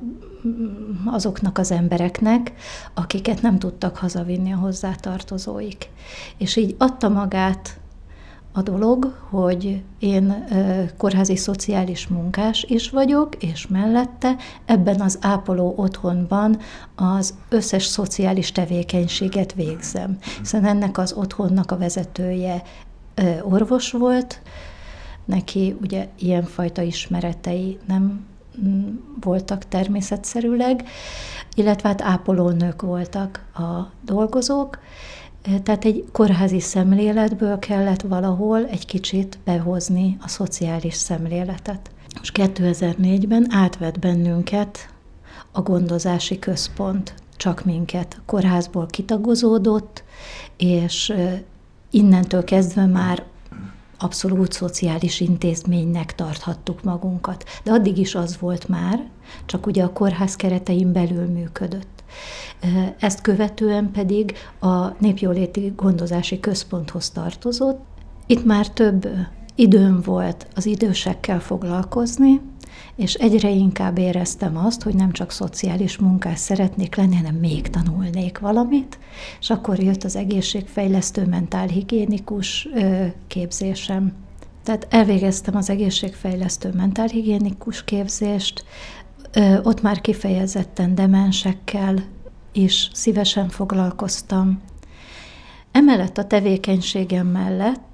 azoknak 1.05 1.59
az 1.59 1.71
embereknek, 1.71 2.53
akiket 2.95 3.43
nem 3.43 3.59
tudtak 3.59 3.97
hazavinni 3.97 4.53
a 4.53 4.57
hozzátartozóik. 4.57 5.89
És 6.37 6.57
így 6.57 6.75
adta 6.79 7.09
magát 7.09 7.81
a 8.53 8.63
dolog, 8.63 9.15
hogy 9.31 9.83
én 9.99 10.45
kórházi 10.97 11.37
szociális 11.37 12.07
munkás 12.09 12.65
is 12.69 12.91
vagyok, 12.91 13.35
és 13.35 13.67
mellette 13.67 14.37
ebben 14.65 15.01
az 15.01 15.19
ápoló 15.21 15.75
otthonban 15.77 16.59
az 16.95 17.35
összes 17.49 17.85
szociális 17.85 18.53
tevékenységet 18.53 19.53
végzem. 19.55 20.19
Hiszen 20.39 20.65
ennek 20.65 20.99
az 20.99 21.13
otthonnak 21.13 21.71
a 21.71 21.79
vezetője 21.79 22.63
orvos 23.43 23.91
volt, 23.91 24.41
neki 25.25 25.77
ugye 25.81 26.09
ilyenfajta 26.19 26.83
ismeretei 26.83 27.79
nem 27.87 28.27
mm, 28.65 28.89
voltak 29.21 29.69
természetszerűleg, 29.69 30.85
illetve 31.55 31.89
hát 31.89 32.03
ápolónők 32.03 32.83
voltak 32.83 33.45
a 33.55 33.91
dolgozók, 34.05 34.79
tehát 35.63 35.85
egy 35.85 36.05
kórházi 36.13 36.61
szemléletből 36.61 37.59
kellett 37.59 38.01
valahol 38.01 38.67
egy 38.67 38.87
kicsit 38.87 39.39
behozni 39.45 40.17
a 40.21 40.29
szociális 40.29 40.95
szemléletet. 40.95 41.91
És 42.23 42.33
2004-ben 42.35 43.47
átvett 43.51 43.99
bennünket 43.99 44.89
a 45.53 45.61
gondozási 45.61 46.39
központ, 46.39 47.15
csak 47.37 47.65
minket. 47.65 48.17
A 48.19 48.23
kórházból 48.27 48.87
kitagozódott, 48.87 50.05
és 50.57 51.13
innentől 51.91 52.45
kezdve 52.45 52.87
már 52.87 53.25
abszolút 54.03 54.53
szociális 54.53 55.21
intézménynek 55.21 56.15
tarthattuk 56.15 56.83
magunkat. 56.83 57.45
De 57.65 57.73
addig 57.73 57.99
is 57.99 58.15
az 58.15 58.39
volt 58.39 58.69
már, 58.69 59.09
csak 59.47 59.67
ugye 59.67 59.83
a 59.83 59.93
kórház 59.93 60.37
keretein 60.37 60.93
belül 60.93 61.27
működött. 61.27 62.05
Ezt 62.99 63.21
követően 63.21 63.91
pedig 63.91 64.33
a 64.61 64.89
Népjóléti 64.99 65.73
Gondozási 65.77 66.41
Központhoz 66.41 67.11
tartozott. 67.11 67.81
Itt 68.27 68.45
már 68.45 68.69
több 68.69 69.09
időm 69.55 70.01
volt 70.01 70.47
az 70.55 70.67
idősekkel 70.67 71.41
foglalkozni, 71.41 72.41
és 72.97 73.15
egyre 73.15 73.51
inkább 73.51 73.99
éreztem 73.99 74.57
azt, 74.57 74.83
hogy 74.83 74.95
nem 74.95 75.13
csak 75.13 75.31
szociális 75.31 75.99
munkás 75.99 76.39
szeretnék 76.39 76.95
lenni, 76.95 77.17
hanem 77.17 77.35
még 77.35 77.69
tanulnék 77.69 78.39
valamit, 78.39 78.99
és 79.41 79.51
akkor 79.51 79.79
jött 79.79 80.05
az 80.05 80.17
egészségfejlesztő 80.17 81.27
mentálhigiénikus 81.27 82.69
képzésem. 83.27 84.13
Tehát 84.63 84.87
elvégeztem 84.91 85.57
az 85.57 85.71
egészségfejlesztő 85.71 86.71
mentálhigiénikus 86.75 87.85
képzést, 87.85 88.65
ott 89.63 89.83
már 89.83 90.01
kifejezetten 90.01 90.95
demensekkel 90.95 92.05
is 92.53 92.91
szívesen 92.93 93.49
foglalkoztam. 93.49 94.61
Emellett 95.73 96.19
a 96.19 96.27
tevékenységem 96.27 97.27
mellett 97.27 97.92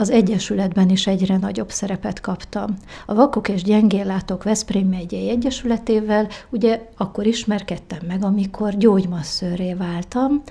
az 0.00 0.10
Egyesületben 0.10 0.88
is 0.88 1.06
egyre 1.06 1.36
nagyobb 1.36 1.70
szerepet 1.70 2.20
kaptam. 2.20 2.76
A 3.06 3.14
Vakok 3.14 3.48
és 3.48 3.62
Gyengéllátók 3.62 4.42
Veszprém 4.42 4.88
megyei 4.88 5.28
Egyesületével 5.28 6.28
ugye 6.50 6.88
akkor 6.96 7.26
ismerkedtem 7.26 7.98
meg, 8.06 8.24
amikor 8.24 8.76
gyógymasszőré 8.76 9.74
váltam, 9.74 10.42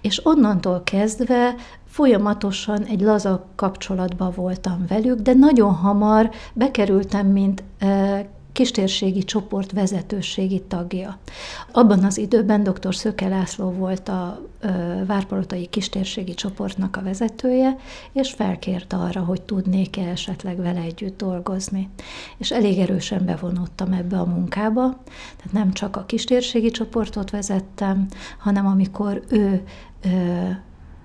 és 0.00 0.26
onnantól 0.26 0.82
kezdve 0.84 1.54
folyamatosan 1.86 2.84
egy 2.84 3.00
laza 3.00 3.46
kapcsolatban 3.54 4.32
voltam 4.36 4.84
velük, 4.88 5.20
de 5.20 5.34
nagyon 5.34 5.74
hamar 5.74 6.30
bekerültem, 6.54 7.26
mint 7.26 7.62
kistérségi 8.60 9.24
csoport 9.24 9.72
vezetőségi 9.72 10.60
tagja. 10.60 11.18
Abban 11.72 12.04
az 12.04 12.18
időben 12.18 12.62
dr. 12.62 12.94
Szöke 12.94 13.28
László 13.28 13.70
volt 13.70 14.08
a 14.08 14.40
Várpalotai 15.06 15.66
kistérségi 15.66 16.34
csoportnak 16.34 16.96
a 16.96 17.02
vezetője, 17.02 17.76
és 18.12 18.30
felkért 18.30 18.92
arra, 18.92 19.20
hogy 19.20 19.42
tudnék-e 19.42 20.02
esetleg 20.02 20.56
vele 20.56 20.80
együtt 20.80 21.16
dolgozni. 21.16 21.88
És 22.36 22.50
elég 22.50 22.78
erősen 22.78 23.24
bevonódtam 23.24 23.92
ebbe 23.92 24.18
a 24.18 24.24
munkába, 24.24 25.02
tehát 25.36 25.52
nem 25.52 25.72
csak 25.72 25.96
a 25.96 26.04
kistérségi 26.04 26.70
csoportot 26.70 27.30
vezettem, 27.30 28.06
hanem 28.38 28.66
amikor 28.66 29.22
ő 29.28 29.62
ö, 30.02 30.08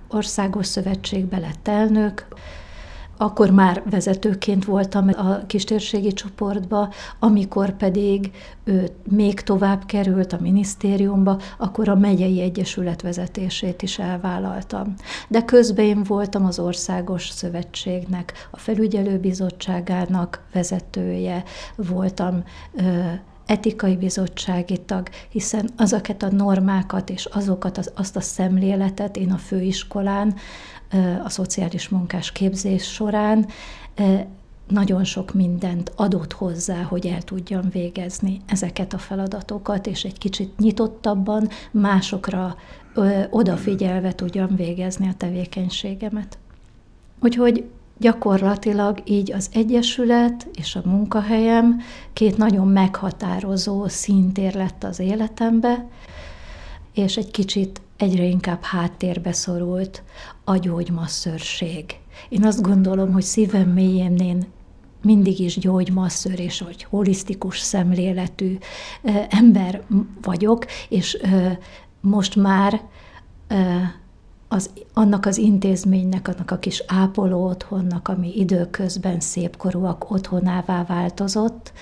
országos 0.08 0.66
szövetségbe 0.66 1.38
lett 1.38 1.68
elnök, 1.68 2.26
akkor 3.16 3.50
már 3.50 3.82
vezetőként 3.90 4.64
voltam 4.64 5.08
a 5.08 5.46
kistérségi 5.46 6.12
csoportba, 6.12 6.92
amikor 7.18 7.76
pedig 7.76 8.30
ő 8.64 8.90
még 9.10 9.40
tovább 9.40 9.84
került 9.86 10.32
a 10.32 10.38
minisztériumba, 10.40 11.40
akkor 11.58 11.88
a 11.88 11.94
megyei 11.94 12.40
egyesület 12.40 13.02
vezetését 13.02 13.82
is 13.82 13.98
elvállaltam. 13.98 14.94
De 15.28 15.44
közben 15.44 15.84
én 15.84 16.02
voltam 16.02 16.44
az 16.44 16.58
országos 16.58 17.28
szövetségnek, 17.28 18.48
a 18.50 18.58
felügyelőbizottságának 18.58 20.44
vezetője, 20.52 21.42
voltam 21.76 22.42
etikai 23.46 23.96
bizottsági 23.96 24.78
tag, 24.78 25.08
hiszen 25.28 25.68
azokat 25.76 26.22
a 26.22 26.30
normákat 26.30 27.10
és 27.10 27.24
azokat 27.24 27.78
az, 27.78 27.90
azt 27.94 28.16
a 28.16 28.20
szemléletet 28.20 29.16
én 29.16 29.32
a 29.32 29.36
főiskolán 29.36 30.34
a 31.24 31.28
szociális 31.28 31.88
munkás 31.88 32.32
képzés 32.32 32.84
során 32.92 33.46
nagyon 34.68 35.04
sok 35.04 35.34
mindent 35.34 35.92
adott 35.96 36.32
hozzá, 36.32 36.82
hogy 36.82 37.06
el 37.06 37.22
tudjam 37.22 37.68
végezni 37.70 38.40
ezeket 38.46 38.92
a 38.92 38.98
feladatokat, 38.98 39.86
és 39.86 40.04
egy 40.04 40.18
kicsit 40.18 40.58
nyitottabban, 40.58 41.48
másokra 41.70 42.56
odafigyelve 43.30 44.14
tudjam 44.14 44.56
végezni 44.56 45.08
a 45.08 45.14
tevékenységemet. 45.16 46.38
Úgyhogy 47.20 47.64
gyakorlatilag 47.98 49.02
így 49.04 49.32
az 49.32 49.50
Egyesület 49.52 50.48
és 50.54 50.76
a 50.76 50.82
munkahelyem 50.84 51.80
két 52.12 52.36
nagyon 52.36 52.68
meghatározó 52.68 53.88
szintér 53.88 54.54
lett 54.54 54.84
az 54.84 54.98
életembe, 54.98 55.86
és 56.92 57.16
egy 57.16 57.30
kicsit 57.30 57.80
egyre 57.96 58.24
inkább 58.24 58.62
háttérbe 58.62 59.32
szorult 59.32 60.02
a 60.44 60.56
gyógymasszőrség. 60.56 61.84
Én 62.28 62.44
azt 62.44 62.62
gondolom, 62.62 63.12
hogy 63.12 63.22
szívem 63.22 63.68
mélyén 63.68 64.16
én 64.16 64.46
mindig 65.02 65.38
is 65.38 65.58
gyógymasször 65.58 66.40
és 66.40 66.60
hogy 66.60 66.82
holisztikus 66.82 67.58
szemléletű 67.58 68.58
ember 69.28 69.82
vagyok, 70.22 70.66
és 70.88 71.18
most 72.00 72.36
már 72.36 72.80
az, 74.48 74.70
annak 74.92 75.26
az 75.26 75.36
intézménynek, 75.36 76.28
annak 76.28 76.50
a 76.50 76.58
kis 76.58 76.82
ápoló 76.86 77.46
otthonnak, 77.46 78.08
ami 78.08 78.38
időközben 78.38 79.20
szépkorúak 79.20 80.10
otthonává 80.10 80.84
változott, 80.84 81.72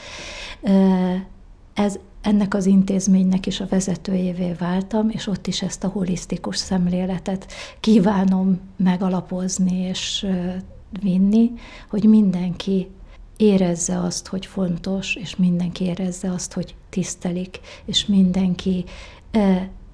ez 1.75 1.99
ennek 2.25 2.55
az 2.55 2.67
intézménynek 2.67 3.47
is 3.47 3.61
a 3.61 3.67
vezetőjévé 3.69 4.53
váltam, 4.59 5.09
és 5.11 5.27
ott 5.27 5.47
is 5.47 5.63
ezt 5.63 5.85
a 5.85 5.89
holisztikus 5.89 6.57
szemléletet 6.57 7.53
kívánom 7.81 8.61
megalapozni 8.77 9.77
és 9.77 10.27
vinni, 11.03 11.51
hogy 11.89 12.05
mindenki 12.05 12.89
érezze 13.37 14.01
azt, 14.01 14.27
hogy 14.27 14.47
fontos, 14.47 15.15
és 15.15 15.37
mindenki 15.37 15.85
érezze 15.85 16.31
azt, 16.31 16.53
hogy 16.53 16.75
tisztelik, 16.89 17.61
és 17.85 18.07
mindenki 18.07 18.85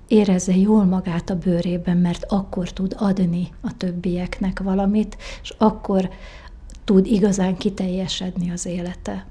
érezze 0.09 0.57
jól 0.57 0.85
magát 0.85 1.31
a 1.31 1.38
bőrében, 1.38 1.97
mert 1.97 2.25
akkor 2.29 2.73
tud 2.73 2.95
adni 2.99 3.49
a 3.61 3.77
többieknek 3.77 4.61
valamit, 4.61 5.16
és 5.43 5.55
akkor 5.59 6.11
tud 6.85 7.07
igazán 7.07 7.57
kiteljesedni 7.57 8.51
az 8.51 8.66
élete. 8.66 9.27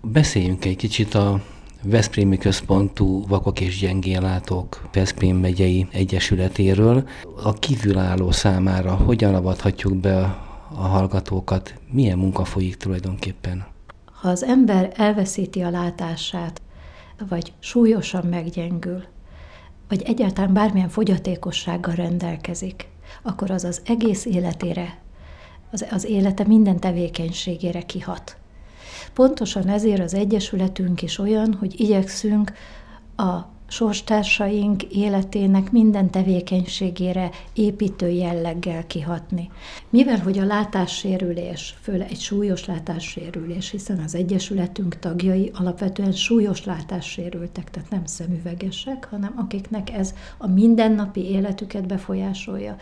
Beszéljünk 0.00 0.64
egy 0.64 0.76
kicsit 0.76 1.14
a 1.14 1.42
Veszprémi 1.84 2.38
központú 2.38 3.26
Vakok 3.26 3.60
és 3.60 3.78
Gyengéllátók 3.78 4.88
Veszprém 4.92 5.36
megyei 5.36 5.86
egyesületéről. 5.92 7.08
A 7.42 7.52
kívülálló 7.52 8.30
számára 8.30 8.94
hogyan 8.94 9.34
avathatjuk 9.34 9.96
be 9.96 10.20
a 10.74 10.82
hallgatókat? 10.82 11.74
Milyen 11.90 12.18
munka 12.18 12.44
folyik 12.44 12.76
tulajdonképpen? 12.76 13.64
Ha 14.04 14.28
az 14.28 14.44
ember 14.44 14.92
elveszíti 14.96 15.60
a 15.60 15.70
látását, 15.70 16.62
vagy 17.28 17.52
súlyosan 17.58 18.26
meggyengül, 18.26 19.02
vagy 19.88 20.02
egyáltalán 20.02 20.52
bármilyen 20.52 20.88
fogyatékossággal 20.88 21.94
rendelkezik, 21.94 22.88
akkor 23.22 23.50
az 23.50 23.64
az 23.64 23.82
egész 23.84 24.24
életére, 24.24 24.98
az, 25.70 25.86
az 25.90 26.04
élete 26.04 26.44
minden 26.46 26.80
tevékenységére 26.80 27.82
kihat. 27.82 28.36
Pontosan 29.14 29.68
ezért 29.68 30.00
az 30.00 30.14
Egyesületünk 30.14 31.02
is 31.02 31.18
olyan, 31.18 31.54
hogy 31.54 31.80
igyekszünk 31.80 32.52
a 33.16 33.38
sorstársaink 33.72 34.82
életének 34.82 35.70
minden 35.70 36.10
tevékenységére 36.10 37.30
építő 37.52 38.08
jelleggel 38.08 38.86
kihatni. 38.86 39.50
Mivel, 39.90 40.18
hogy 40.18 40.38
a 40.38 40.44
látássérülés, 40.44 41.74
főleg 41.80 42.10
egy 42.10 42.20
súlyos 42.20 42.66
látássérülés, 42.66 43.70
hiszen 43.70 43.98
az 43.98 44.14
Egyesületünk 44.14 44.98
tagjai 44.98 45.50
alapvetően 45.54 46.12
súlyos 46.12 46.64
látássérültek, 46.64 47.70
tehát 47.70 47.90
nem 47.90 48.06
szemüvegesek, 48.06 49.08
hanem 49.10 49.34
akiknek 49.36 49.90
ez 49.90 50.14
a 50.38 50.46
mindennapi 50.46 51.30
életüket 51.30 51.86
befolyásolja. 51.86 52.76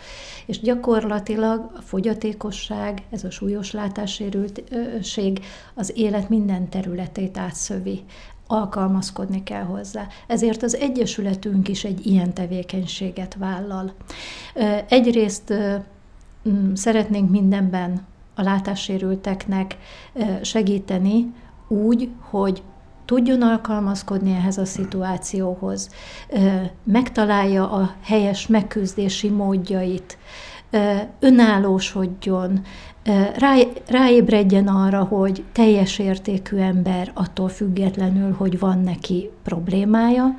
És 0.46 0.60
gyakorlatilag 0.60 1.70
a 1.76 1.80
fogyatékosság, 1.80 3.02
ez 3.10 3.24
a 3.24 3.30
súlyos 3.30 3.72
látássérültség 3.72 5.40
az 5.74 5.92
élet 5.96 6.28
minden 6.28 6.68
területét 6.68 7.38
átszövi 7.38 8.04
alkalmazkodni 8.50 9.42
kell 9.42 9.62
hozzá. 9.62 10.06
Ezért 10.26 10.62
az 10.62 10.76
Egyesületünk 10.76 11.68
is 11.68 11.84
egy 11.84 12.06
ilyen 12.06 12.34
tevékenységet 12.34 13.34
vállal. 13.34 13.92
Egyrészt 14.88 15.54
szeretnénk 16.74 17.30
mindenben 17.30 18.06
a 18.34 18.42
látássérülteknek 18.42 19.76
segíteni 20.42 21.34
úgy, 21.68 22.10
hogy 22.20 22.62
tudjon 23.04 23.42
alkalmazkodni 23.42 24.32
ehhez 24.32 24.58
a 24.58 24.64
szituációhoz, 24.64 25.90
megtalálja 26.84 27.70
a 27.70 27.94
helyes 28.02 28.46
megküzdési 28.46 29.28
módjait, 29.28 30.18
önállósodjon, 31.20 32.60
rá, 33.38 33.54
ráébredjen 33.88 34.68
arra, 34.68 35.02
hogy 35.02 35.44
teljes 35.52 35.98
értékű 35.98 36.56
ember 36.56 37.10
attól 37.14 37.48
függetlenül, 37.48 38.32
hogy 38.32 38.58
van 38.58 38.78
neki 38.80 39.30
problémája, 39.42 40.38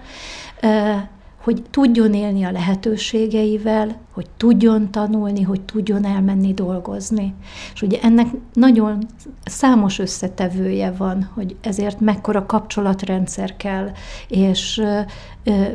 hogy 1.43 1.63
tudjon 1.69 2.13
élni 2.13 2.43
a 2.43 2.51
lehetőségeivel, 2.51 3.99
hogy 4.13 4.29
tudjon 4.37 4.91
tanulni, 4.91 5.41
hogy 5.41 5.61
tudjon 5.61 6.05
elmenni 6.05 6.53
dolgozni. 6.53 7.33
És 7.73 7.81
ugye 7.81 7.99
ennek 8.01 8.27
nagyon 8.53 9.05
számos 9.45 9.99
összetevője 9.99 10.91
van, 10.91 11.29
hogy 11.33 11.55
ezért 11.61 11.99
mekkora 11.99 12.45
kapcsolatrendszer 12.45 13.57
kell, 13.57 13.91
és 14.27 14.81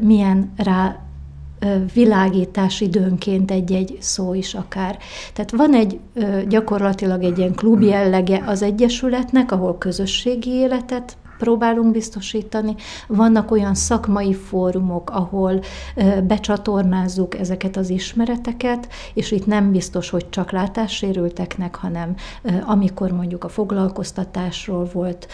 milyen 0.00 0.52
rá 0.56 1.00
világítás 1.94 2.80
időnként 2.80 3.50
egy-egy 3.50 3.96
szó 4.00 4.34
is 4.34 4.54
akár. 4.54 4.98
Tehát 5.32 5.50
van 5.50 5.74
egy 5.74 5.98
gyakorlatilag 6.48 7.22
egy 7.22 7.38
ilyen 7.38 7.54
klub 7.54 7.82
jellege 7.82 8.42
az 8.46 8.62
Egyesületnek, 8.62 9.52
ahol 9.52 9.78
közösségi 9.78 10.50
életet 10.50 11.16
próbálunk 11.38 11.92
biztosítani. 11.92 12.74
Vannak 13.06 13.50
olyan 13.50 13.74
szakmai 13.74 14.34
fórumok, 14.34 15.10
ahol 15.10 15.60
becsatornázzuk 16.22 17.38
ezeket 17.38 17.76
az 17.76 17.90
ismereteket, 17.90 18.88
és 19.14 19.30
itt 19.30 19.46
nem 19.46 19.70
biztos, 19.70 20.10
hogy 20.10 20.28
csak 20.28 20.50
látássérülteknek, 20.50 21.74
hanem 21.74 22.14
amikor 22.66 23.10
mondjuk 23.10 23.44
a 23.44 23.48
foglalkoztatásról 23.48 24.88
volt 24.92 25.28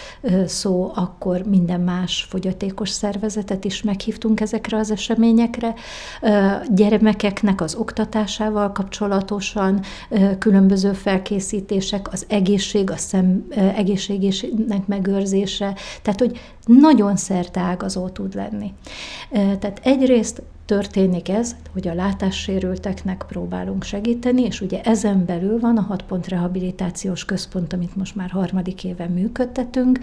szó, 0.47 0.91
akkor 0.95 1.43
minden 1.47 1.81
más 1.81 2.27
fogyatékos 2.29 2.88
szervezetet 2.88 3.65
is 3.65 3.83
meghívtunk 3.83 4.41
ezekre 4.41 4.77
az 4.77 4.91
eseményekre. 4.91 5.75
Gyermekeknek 6.75 7.61
az 7.61 7.75
oktatásával 7.75 8.73
kapcsolatosan 8.73 9.81
különböző 10.38 10.93
felkészítések, 10.93 12.12
az 12.12 12.25
egészség, 12.29 12.91
a 12.91 12.97
szem 12.97 13.47
egészségének 13.77 14.87
megőrzése, 14.87 15.77
tehát, 16.02 16.20
hogy 16.20 16.38
nagyon 16.66 17.16
szerteágazó 17.16 18.09
tud 18.09 18.35
lenni. 18.35 18.72
Tehát 19.31 19.81
egyrészt 19.83 20.42
történik 20.64 21.28
ez, 21.28 21.57
hogy 21.72 21.88
a 21.88 21.94
látássérülteknek 21.94 23.24
próbálunk 23.28 23.83
segíteni, 23.83 24.42
és 24.42 24.61
ugye 24.61 24.81
ezen 24.83 25.24
belül 25.24 25.61
van 25.61 25.76
a 25.76 25.81
6 25.81 26.02
pont 26.02 26.28
rehabilitációs 26.28 27.24
központ, 27.24 27.72
amit 27.72 27.96
most 27.96 28.16
már 28.16 28.31
harmadik 28.31 28.85
éve 28.85 29.07
működtetünk, 29.07 29.98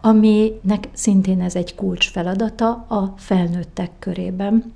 aminek 0.00 0.88
szintén 0.92 1.40
ez 1.40 1.56
egy 1.56 1.74
kulcs 1.74 2.10
feladata 2.10 2.70
a 2.88 3.14
felnőttek 3.16 3.90
körében 3.98 4.72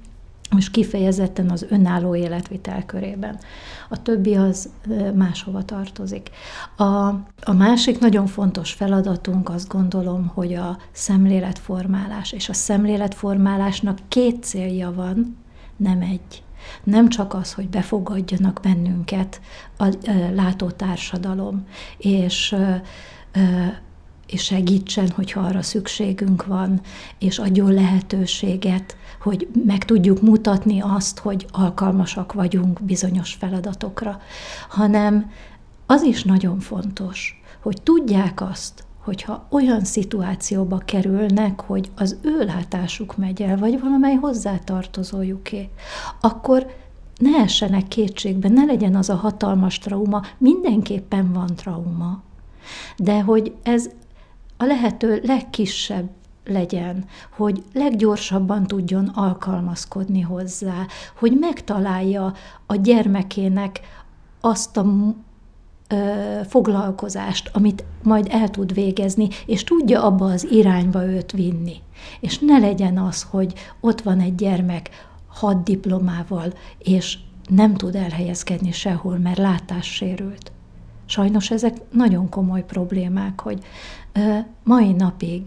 most 0.51 0.71
kifejezetten 0.71 1.51
az 1.51 1.67
önálló 1.69 2.15
életvitel 2.15 2.85
körében. 2.87 3.39
A 3.89 4.03
többi 4.03 4.35
az 4.35 4.69
máshova 5.15 5.63
tartozik. 5.65 6.31
A, 6.77 6.85
a 7.43 7.53
másik 7.57 7.99
nagyon 7.99 8.27
fontos 8.27 8.73
feladatunk 8.73 9.49
azt 9.49 9.69
gondolom, 9.69 10.27
hogy 10.35 10.55
a 10.55 10.79
szemléletformálás, 10.93 12.33
és 12.33 12.49
a 12.49 12.53
szemléletformálásnak 12.53 13.99
két 14.09 14.43
célja 14.43 14.93
van, 14.93 15.37
nem 15.77 16.01
egy. 16.01 16.43
Nem 16.85 17.09
csak 17.09 17.35
az, 17.35 17.53
hogy 17.53 17.69
befogadjanak 17.69 18.61
bennünket 18.63 19.41
a, 19.77 19.85
a 19.85 19.95
látó 20.35 20.71
társadalom, 20.71 21.67
és 21.99 22.57
és 24.29 24.43
segítsen, 24.43 25.11
hogyha 25.11 25.41
arra 25.41 25.63
szükségünk 25.63 26.47
van, 26.47 26.81
és 27.19 27.39
adjon 27.39 27.73
lehetőséget, 27.73 28.97
hogy 29.21 29.49
meg 29.65 29.85
tudjuk 29.85 30.21
mutatni 30.21 30.81
azt, 30.81 31.19
hogy 31.19 31.47
alkalmasak 31.51 32.33
vagyunk 32.33 32.83
bizonyos 32.83 33.35
feladatokra, 33.35 34.21
hanem 34.69 35.31
az 35.87 36.03
is 36.03 36.23
nagyon 36.23 36.59
fontos, 36.61 37.43
hogy 37.63 37.83
tudják 37.83 38.41
azt, 38.41 38.85
hogyha 39.05 39.47
olyan 39.51 39.85
szituációba 39.85 40.79
kerülnek, 40.79 41.61
hogy 41.61 41.91
az 41.97 42.17
ő 42.23 42.45
látásuk 42.45 43.17
megy 43.17 43.43
el, 43.43 43.57
vagy 43.57 43.81
valamely 43.81 44.15
hozzátartozójuké, 44.15 45.69
akkor 46.21 46.67
ne 47.19 47.39
essenek 47.39 47.89
kétségbe, 47.89 48.49
ne 48.49 48.65
legyen 48.65 48.95
az 48.95 49.09
a 49.09 49.15
hatalmas 49.15 49.79
trauma, 49.79 50.23
mindenképpen 50.39 51.33
van 51.33 51.55
trauma. 51.57 52.23
De 52.97 53.23
hogy 53.23 53.55
ez 53.63 53.91
a 54.59 54.65
lehető 54.65 55.21
legkisebb 55.25 56.09
legyen, 56.45 57.05
hogy 57.37 57.63
leggyorsabban 57.73 58.67
tudjon 58.67 59.07
alkalmazkodni 59.07 60.21
hozzá, 60.21 60.87
hogy 61.19 61.37
megtalálja 61.41 62.35
a 62.67 62.75
gyermekének 62.75 63.81
azt 64.41 64.77
a 64.77 65.15
ö, 65.89 66.41
foglalkozást, 66.49 67.51
amit 67.53 67.85
majd 68.03 68.27
el 68.31 68.51
tud 68.51 68.75
végezni, 68.75 69.29
és 69.47 69.65
tudja 69.65 70.03
abba 70.03 70.25
az 70.25 70.51
irányba 70.51 71.05
őt 71.05 71.33
vinni. 71.33 71.77
És 72.21 72.39
ne 72.39 72.59
legyen 72.59 72.99
az, 72.99 73.23
hogy 73.23 73.53
ott 73.81 74.01
van 74.01 74.21
egy 74.21 74.35
gyermek 74.35 74.91
hat 75.27 75.63
diplomával, 75.63 76.53
és 76.79 77.19
nem 77.49 77.75
tud 77.75 77.95
elhelyezkedni 77.95 78.73
sehol, 78.73 79.19
mert 79.19 79.39
látássérült. 79.39 80.53
Sajnos 81.07 81.51
ezek 81.51 81.77
nagyon 81.91 82.29
komoly 82.29 82.65
problémák, 82.65 83.41
hogy 83.41 83.65
mai 84.63 84.93
napig 84.93 85.43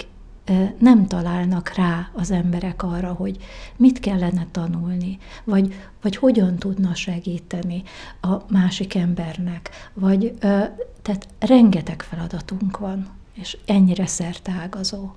nem 0.78 1.08
találnak 1.08 1.74
rá 1.76 2.10
az 2.14 2.32
emberek 2.32 2.84
arra, 2.84 3.14
hogy 3.14 3.38
mit 3.78 4.00
kellene 4.00 4.48
tanulni, 4.52 5.18
vagy, 5.44 5.74
vagy 6.02 6.16
hogyan 6.16 6.56
tudna 6.56 6.96
segíteni 6.96 7.84
a 8.22 8.36
másik 8.50 8.96
embernek, 8.96 9.70
vagy 9.94 10.34
tehát 11.02 11.28
rengeteg 11.40 12.02
feladatunk 12.02 12.78
van, 12.78 13.08
és 13.34 13.58
ennyire 13.66 14.06
szerteágazó. 14.06 15.10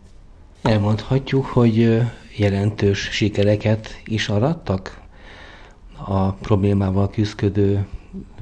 Elmondhatjuk, 0.62 1.45
hogy 1.45 2.03
jelentős 2.37 2.99
sikereket 2.99 3.88
is 4.05 4.29
arattak 4.29 5.03
a 6.07 6.33
problémával 6.33 7.11
küzdködő 7.11 7.87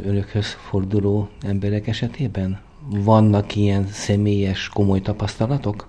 önökhöz 0.03 0.46
forduló 0.46 1.29
emberek 1.40 1.87
esetében? 1.87 2.61
Vannak 2.88 3.56
ilyen 3.56 3.86
személyes, 3.86 4.68
komoly 4.68 5.00
tapasztalatok? 5.00 5.88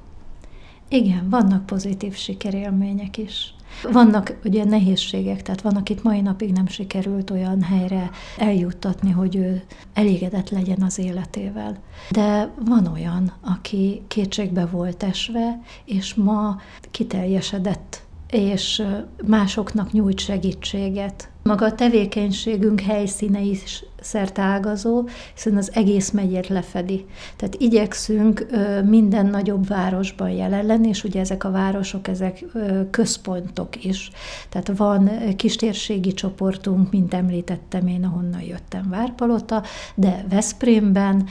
Igen, 0.87 1.29
vannak 1.29 1.65
pozitív 1.65 2.15
sikerélmények 2.15 3.17
is. 3.17 3.55
Vannak 3.91 4.37
ugye 4.43 4.63
nehézségek, 4.63 5.41
tehát 5.41 5.61
van, 5.61 5.75
akit 5.75 6.03
mai 6.03 6.21
napig 6.21 6.51
nem 6.51 6.67
sikerült 6.67 7.29
olyan 7.29 7.61
helyre 7.61 8.09
eljuttatni, 8.37 9.11
hogy 9.11 9.35
ő 9.35 9.63
elégedett 9.93 10.49
legyen 10.49 10.81
az 10.81 10.99
életével. 10.99 11.77
De 12.11 12.53
van 12.65 12.87
olyan, 12.87 13.33
aki 13.41 14.01
kétségbe 14.07 14.65
volt 14.65 15.03
esve, 15.03 15.59
és 15.85 16.13
ma 16.13 16.57
kiteljesedett 16.91 18.03
és 18.33 18.83
másoknak 19.25 19.91
nyújt 19.91 20.19
segítséget. 20.19 21.29
Maga 21.43 21.65
a 21.65 21.75
tevékenységünk 21.75 22.81
helyszíne 22.81 23.41
is 23.41 23.85
szertágazó, 24.01 25.07
hiszen 25.33 25.57
az 25.57 25.71
egész 25.73 26.11
megyét 26.11 26.47
lefedi. 26.47 27.05
Tehát 27.35 27.55
igyekszünk 27.55 28.45
minden 28.85 29.25
nagyobb 29.25 29.67
városban 29.67 30.29
jelen 30.29 30.65
lenni, 30.65 30.87
és 30.87 31.03
ugye 31.03 31.19
ezek 31.19 31.43
a 31.43 31.51
városok, 31.51 32.07
ezek 32.07 32.45
központok 32.91 33.85
is. 33.85 34.11
Tehát 34.49 34.77
van 34.77 35.09
kistérségi 35.35 36.13
csoportunk, 36.13 36.91
mint 36.91 37.13
említettem 37.13 37.87
én, 37.87 38.03
ahonnan 38.03 38.41
jöttem 38.41 38.89
Várpalota, 38.89 39.63
de 39.95 40.25
Veszprémben, 40.29 41.27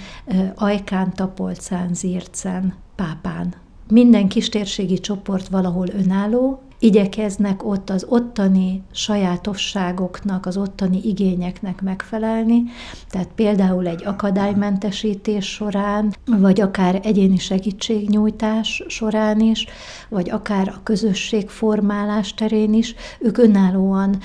Ajkán, 0.54 1.12
Tapolcán, 1.14 1.94
Zírcen, 1.94 2.74
Pápán. 2.96 3.54
Minden 3.88 4.28
kistérségi 4.28 5.00
csoport 5.00 5.48
valahol 5.48 5.86
önálló, 5.88 6.62
igyekeznek 6.82 7.64
ott 7.64 7.90
az 7.90 8.06
ottani 8.08 8.82
sajátosságoknak, 8.92 10.46
az 10.46 10.56
ottani 10.56 11.00
igényeknek 11.04 11.82
megfelelni, 11.82 12.62
tehát 13.08 13.28
például 13.34 13.86
egy 13.86 14.04
akadálymentesítés 14.04 15.46
során, 15.46 16.14
vagy 16.26 16.60
akár 16.60 17.00
egyéni 17.02 17.38
segítségnyújtás 17.38 18.82
során 18.86 19.40
is, 19.40 19.66
vagy 20.08 20.30
akár 20.30 20.68
a 20.68 20.80
közösségformálás 20.82 22.34
terén 22.34 22.74
is, 22.74 22.94
ők 23.18 23.38
önállóan 23.38 24.18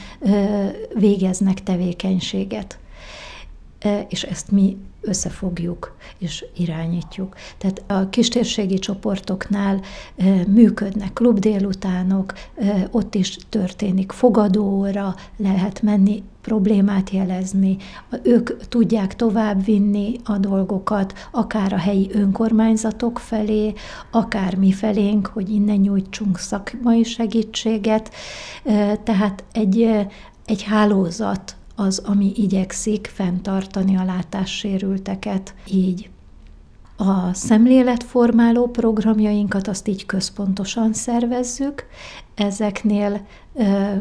végeznek 0.94 1.64
tevékenységet. 1.64 2.78
És 4.10 4.24
ezt 4.24 4.52
mi 4.52 4.78
összefogjuk 5.08 5.96
és 6.18 6.46
irányítjuk. 6.58 7.36
Tehát 7.58 7.84
a 7.88 8.10
kistérségi 8.10 8.80
csoportoknál 8.80 9.82
működnek 10.48 11.14
klubdélutánok, 11.14 12.34
ott 12.92 13.16
is 13.16 13.38
történik 13.50 14.12
fogadóra, 14.12 15.16
lehet 15.38 15.82
menni, 15.82 16.24
problémát 16.42 17.10
jelezni, 17.10 17.78
ők 18.24 18.68
tudják 18.68 19.16
továbbvinni 19.16 20.20
a 20.24 20.38
dolgokat, 20.38 21.14
akár 21.32 21.74
a 21.74 21.78
helyi 21.78 22.10
önkormányzatok 22.14 23.20
felé, 23.20 23.74
akár 24.12 24.56
mi 24.56 24.72
felénk, 24.72 25.28
hogy 25.28 25.50
innen 25.50 25.78
nyújtsunk 25.78 26.38
szakmai 26.38 27.04
segítséget. 27.04 28.12
Tehát 29.04 29.44
egy, 29.52 29.90
egy 30.46 30.64
hálózat 30.64 31.56
az, 31.80 32.02
ami 32.06 32.32
igyekszik 32.36 33.08
fenntartani 33.14 33.98
a 33.98 34.04
látássérülteket 34.04 35.54
így. 35.72 36.10
A 36.98 37.34
szemléletformáló 37.34 38.68
programjainkat 38.68 39.68
azt 39.68 39.88
így 39.88 40.06
központosan 40.06 40.94
szervezzük, 40.94 41.86
ezeknél 42.38 43.26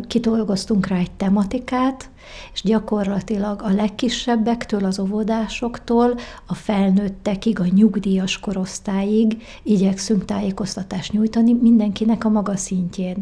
kitolgoztunk 0.07 0.87
rá 0.87 0.96
egy 0.96 1.11
tematikát, 1.11 2.11
és 2.53 2.62
gyakorlatilag 2.62 3.62
a 3.62 3.70
legkisebbektől, 3.70 4.85
az 4.85 4.99
óvodásoktól 4.99 6.14
a 6.46 6.55
felnőttekig, 6.55 7.61
a 7.61 7.64
nyugdíjas 7.75 8.40
korosztályig 8.40 9.42
igyekszünk 9.62 10.25
tájékoztatást 10.25 11.12
nyújtani 11.12 11.53
mindenkinek 11.53 12.25
a 12.25 12.29
maga 12.29 12.57
szintjén. 12.57 13.16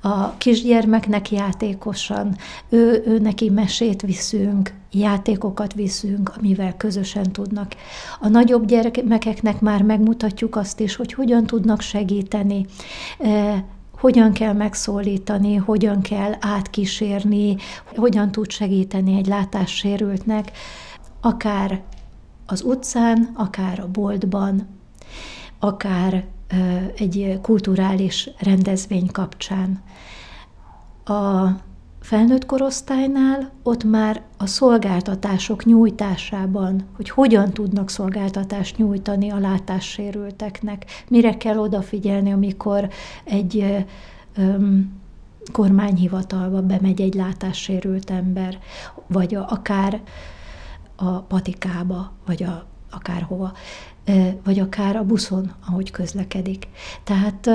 A 0.00 0.36
kisgyermeknek 0.36 1.30
játékosan, 1.30 2.36
ő, 2.68 3.02
ő 3.06 3.18
neki 3.18 3.50
mesét 3.50 4.02
viszünk, 4.02 4.74
játékokat 4.92 5.74
viszünk, 5.74 6.32
amivel 6.38 6.76
közösen 6.76 7.32
tudnak. 7.32 7.72
A 8.20 8.28
nagyobb 8.28 8.66
gyermekeknek 8.66 9.60
már 9.60 9.82
megmutatjuk 9.82 10.56
azt 10.56 10.80
is, 10.80 10.96
hogy 10.96 11.12
hogyan 11.12 11.46
tudnak 11.46 11.80
segíteni 11.80 12.66
hogyan 14.00 14.32
kell 14.32 14.52
megszólítani, 14.52 15.54
hogyan 15.54 16.00
kell 16.00 16.32
átkísérni, 16.40 17.56
hogyan 17.96 18.32
tud 18.32 18.50
segíteni 18.50 19.16
egy 19.16 19.26
látássérültnek, 19.26 20.50
akár 21.20 21.82
az 22.46 22.62
utcán, 22.62 23.30
akár 23.34 23.80
a 23.80 23.88
boltban, 23.88 24.66
akár 25.58 26.24
egy 26.96 27.38
kulturális 27.42 28.30
rendezvény 28.38 29.06
kapcsán. 29.12 29.82
A 31.04 31.48
felnőtt 32.00 32.46
korosztálynál 32.46 33.50
ott 33.62 33.84
már 33.84 34.22
a 34.36 34.46
szolgáltatások 34.46 35.64
nyújtásában, 35.64 36.84
hogy 36.96 37.10
hogyan 37.10 37.50
tudnak 37.50 37.90
szolgáltatást 37.90 38.76
nyújtani 38.76 39.30
a 39.30 39.38
látássérülteknek, 39.38 40.84
mire 41.08 41.36
kell 41.36 41.58
odafigyelni, 41.58 42.32
amikor 42.32 42.88
egy 43.24 43.84
öm, 44.36 44.98
kormányhivatalba 45.52 46.62
bemegy 46.62 47.00
egy 47.00 47.14
látássérült 47.14 48.10
ember, 48.10 48.58
vagy 49.06 49.34
a, 49.34 49.46
akár 49.50 50.00
a 50.96 51.20
patikába, 51.20 52.12
vagy 52.26 52.42
a, 52.42 52.66
akárhova, 52.90 53.52
vagy 54.44 54.58
akár 54.58 54.96
a 54.96 55.04
buszon, 55.04 55.52
ahogy 55.66 55.90
közlekedik. 55.90 56.68
Tehát 57.04 57.50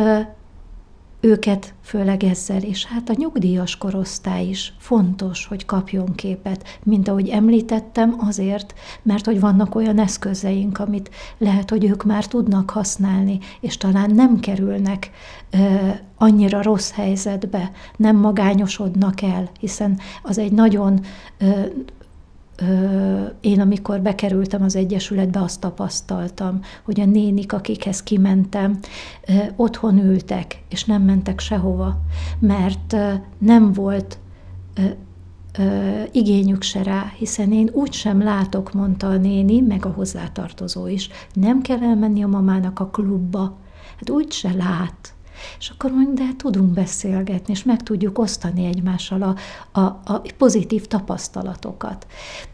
őket 1.25 1.73
főleg 1.81 2.23
ezzel, 2.23 2.61
és 2.61 2.85
hát 2.85 3.09
a 3.09 3.13
nyugdíjas 3.17 3.77
korosztály 3.77 4.45
is 4.45 4.73
fontos, 4.77 5.45
hogy 5.45 5.65
kapjon 5.65 6.15
képet, 6.15 6.79
mint 6.83 7.07
ahogy 7.07 7.29
említettem, 7.29 8.15
azért, 8.17 8.73
mert 9.01 9.25
hogy 9.25 9.39
vannak 9.39 9.75
olyan 9.75 9.99
eszközeink, 9.99 10.79
amit 10.79 11.09
lehet, 11.37 11.69
hogy 11.69 11.85
ők 11.85 12.03
már 12.03 12.25
tudnak 12.25 12.69
használni, 12.69 13.39
és 13.59 13.77
talán 13.77 14.11
nem 14.11 14.39
kerülnek 14.39 15.11
ö, 15.51 15.89
annyira 16.17 16.61
rossz 16.61 16.91
helyzetbe, 16.91 17.71
nem 17.97 18.15
magányosodnak 18.15 19.21
el, 19.21 19.49
hiszen 19.59 19.99
az 20.23 20.37
egy 20.37 20.51
nagyon 20.51 20.99
ö, 21.37 21.61
én 23.41 23.59
amikor 23.59 24.01
bekerültem 24.01 24.63
az 24.63 24.75
Egyesületbe, 24.75 25.39
azt 25.41 25.59
tapasztaltam, 25.59 26.59
hogy 26.83 26.99
a 26.99 27.05
nénik, 27.05 27.53
akikhez 27.53 28.03
kimentem, 28.03 28.79
otthon 29.55 29.97
ültek, 29.97 30.63
és 30.69 30.85
nem 30.85 31.01
mentek 31.01 31.39
sehova, 31.39 32.01
mert 32.39 32.95
nem 33.37 33.73
volt 33.73 34.19
igényük 36.11 36.61
se 36.61 36.83
rá, 36.83 37.11
hiszen 37.17 37.51
én 37.51 37.69
úgy 37.73 37.93
sem 37.93 38.23
látok, 38.23 38.73
mondta 38.73 39.07
a 39.07 39.17
néni, 39.17 39.59
meg 39.59 39.85
a 39.85 39.91
hozzátartozó 39.95 40.87
is. 40.87 41.09
Nem 41.33 41.61
kell 41.61 41.81
elmenni 41.81 42.23
a 42.23 42.27
mamának 42.27 42.79
a 42.79 42.87
klubba. 42.87 43.57
Hát 43.95 44.09
úgy 44.09 44.31
se 44.31 44.53
lát. 44.53 45.13
És 45.59 45.69
akkor 45.69 45.91
mondjuk, 45.91 46.17
de 46.17 46.35
tudunk 46.37 46.73
beszélgetni, 46.73 47.53
és 47.53 47.63
meg 47.63 47.83
tudjuk 47.83 48.19
osztani 48.19 48.65
egymással 48.65 49.21
a, 49.21 49.35
a, 49.79 49.81
a 49.81 50.21
pozitív 50.37 50.85
tapasztalatokat. 50.87 52.07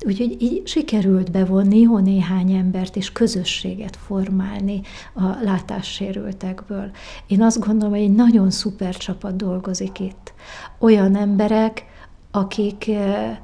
Úgyhogy 0.06 0.42
így 0.42 0.68
sikerült 0.68 1.32
bevonni 1.32 1.80
jó 1.80 1.98
néhány 1.98 2.52
embert, 2.52 2.96
és 2.96 3.12
közösséget 3.12 3.96
formálni 3.96 4.82
a 5.14 5.24
látássérültekből. 5.44 6.92
Én 7.28 7.42
azt 7.42 7.60
gondolom, 7.60 7.94
hogy 7.94 8.04
egy 8.04 8.16
nagyon 8.16 8.52
szuper 8.52 8.98
csapat 8.98 9.36
dolgozik 9.36 10.00
itt. 10.00 10.34
Olyan 10.80 11.16
emberek, 11.16 11.86
akik 12.32 12.88
eh, 12.88 13.38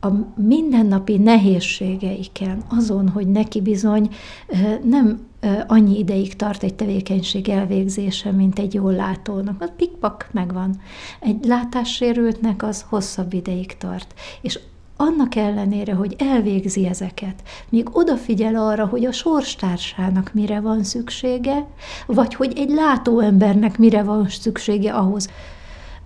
a 0.00 0.08
mindennapi 0.36 1.16
nehézségeiken, 1.16 2.62
azon, 2.68 3.08
hogy 3.08 3.28
neki 3.28 3.60
bizony 3.60 4.14
eh, 4.48 4.78
nem 4.84 5.28
annyi 5.66 5.98
ideig 5.98 6.36
tart 6.36 6.62
egy 6.62 6.74
tevékenység 6.74 7.48
elvégzése, 7.48 8.30
mint 8.30 8.58
egy 8.58 8.74
jól 8.74 8.92
látónak. 8.92 9.62
Az 9.62 9.72
pikpak 9.76 10.28
megvan. 10.32 10.80
Egy 11.20 11.44
látássérültnek 11.44 12.62
az 12.62 12.84
hosszabb 12.88 13.32
ideig 13.32 13.76
tart. 13.76 14.14
És 14.40 14.58
annak 14.96 15.34
ellenére, 15.34 15.94
hogy 15.94 16.16
elvégzi 16.18 16.86
ezeket, 16.86 17.42
még 17.68 17.88
odafigyel 17.92 18.56
arra, 18.56 18.86
hogy 18.86 19.04
a 19.04 19.12
sorstársának 19.12 20.30
mire 20.34 20.60
van 20.60 20.84
szüksége, 20.84 21.66
vagy 22.06 22.34
hogy 22.34 22.52
egy 22.56 22.70
látóembernek 22.70 23.78
mire 23.78 24.02
van 24.02 24.28
szüksége 24.28 24.92
ahhoz, 24.92 25.28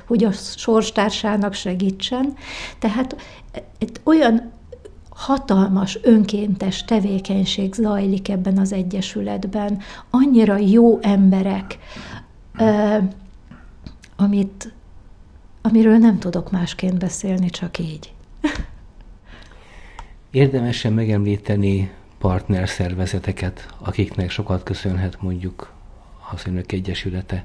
hogy 0.06 0.24
a 0.24 0.32
sorstársának 0.32 1.52
segítsen. 1.52 2.34
Tehát 2.78 3.16
egy 3.78 4.00
olyan 4.04 4.52
hatalmas 5.14 5.98
önkéntes 6.02 6.84
tevékenység 6.84 7.74
zajlik 7.74 8.28
ebben 8.28 8.58
az 8.58 8.72
egyesületben, 8.72 9.78
annyira 10.10 10.56
jó 10.56 10.98
emberek, 11.02 11.78
amit, 14.16 14.72
amiről 15.62 15.96
nem 15.96 16.18
tudok 16.18 16.50
másként 16.50 16.98
beszélni, 16.98 17.50
csak 17.50 17.78
így. 17.78 18.12
Érdemesen 20.30 20.92
megemlíteni 20.92 21.90
partner 22.18 22.68
szervezeteket, 22.68 23.74
akiknek 23.78 24.30
sokat 24.30 24.62
köszönhet 24.62 25.22
mondjuk 25.22 25.72
az 26.32 26.42
önök 26.46 26.72
egyesülete. 26.72 27.44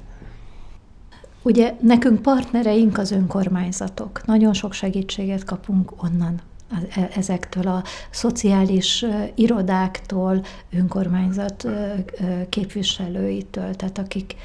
Ugye 1.42 1.74
nekünk 1.80 2.22
partnereink 2.22 2.98
az 2.98 3.10
önkormányzatok. 3.10 4.26
Nagyon 4.26 4.52
sok 4.52 4.72
segítséget 4.72 5.44
kapunk 5.44 6.02
onnan 6.02 6.40
ezektől 7.14 7.66
a 7.68 7.82
szociális 8.10 9.04
irodáktól, 9.34 10.44
önkormányzat 10.72 11.68
képviselőitől, 12.48 13.74
tehát 13.74 13.98
akik 13.98 14.36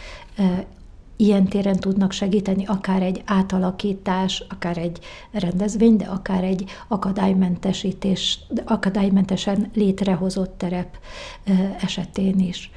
ilyen 1.18 1.46
téren 1.46 1.76
tudnak 1.76 2.12
segíteni, 2.12 2.66
akár 2.66 3.02
egy 3.02 3.22
átalakítás, 3.26 4.44
akár 4.50 4.78
egy 4.78 5.00
rendezvény, 5.32 5.96
de 5.96 6.06
akár 6.06 6.44
egy 6.44 6.66
akadálymentesítés, 6.88 8.40
akadálymentesen 8.66 9.70
létrehozott 9.74 10.58
terep 10.58 10.98
esetén 11.82 12.40
is. 12.40 12.72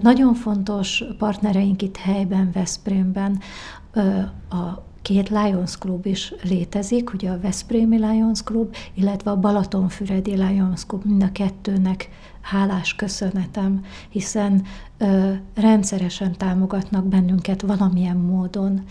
Nagyon 0.00 0.34
fontos 0.34 1.04
partnereink 1.18 1.82
itt 1.82 1.96
helyben, 1.96 2.50
Veszprémben 2.52 3.40
a 4.50 4.88
két 5.02 5.28
Lions 5.28 5.78
Club 5.78 6.06
is 6.06 6.34
létezik, 6.42 7.12
ugye 7.12 7.30
a 7.30 7.40
Veszprémi 7.40 7.96
Lions 7.96 8.42
Club, 8.42 8.74
illetve 8.94 9.30
a 9.30 9.36
Balatonfüredi 9.36 10.34
Lions 10.34 10.86
Club, 10.86 11.04
mind 11.04 11.22
a 11.22 11.32
kettőnek 11.32 12.08
hálás 12.40 12.94
köszönetem, 12.94 13.84
hiszen 14.08 14.62
ö, 14.98 15.32
rendszeresen 15.54 16.36
támogatnak 16.36 17.04
bennünket 17.04 17.62
valamilyen 17.62 18.16
módon 18.16 18.84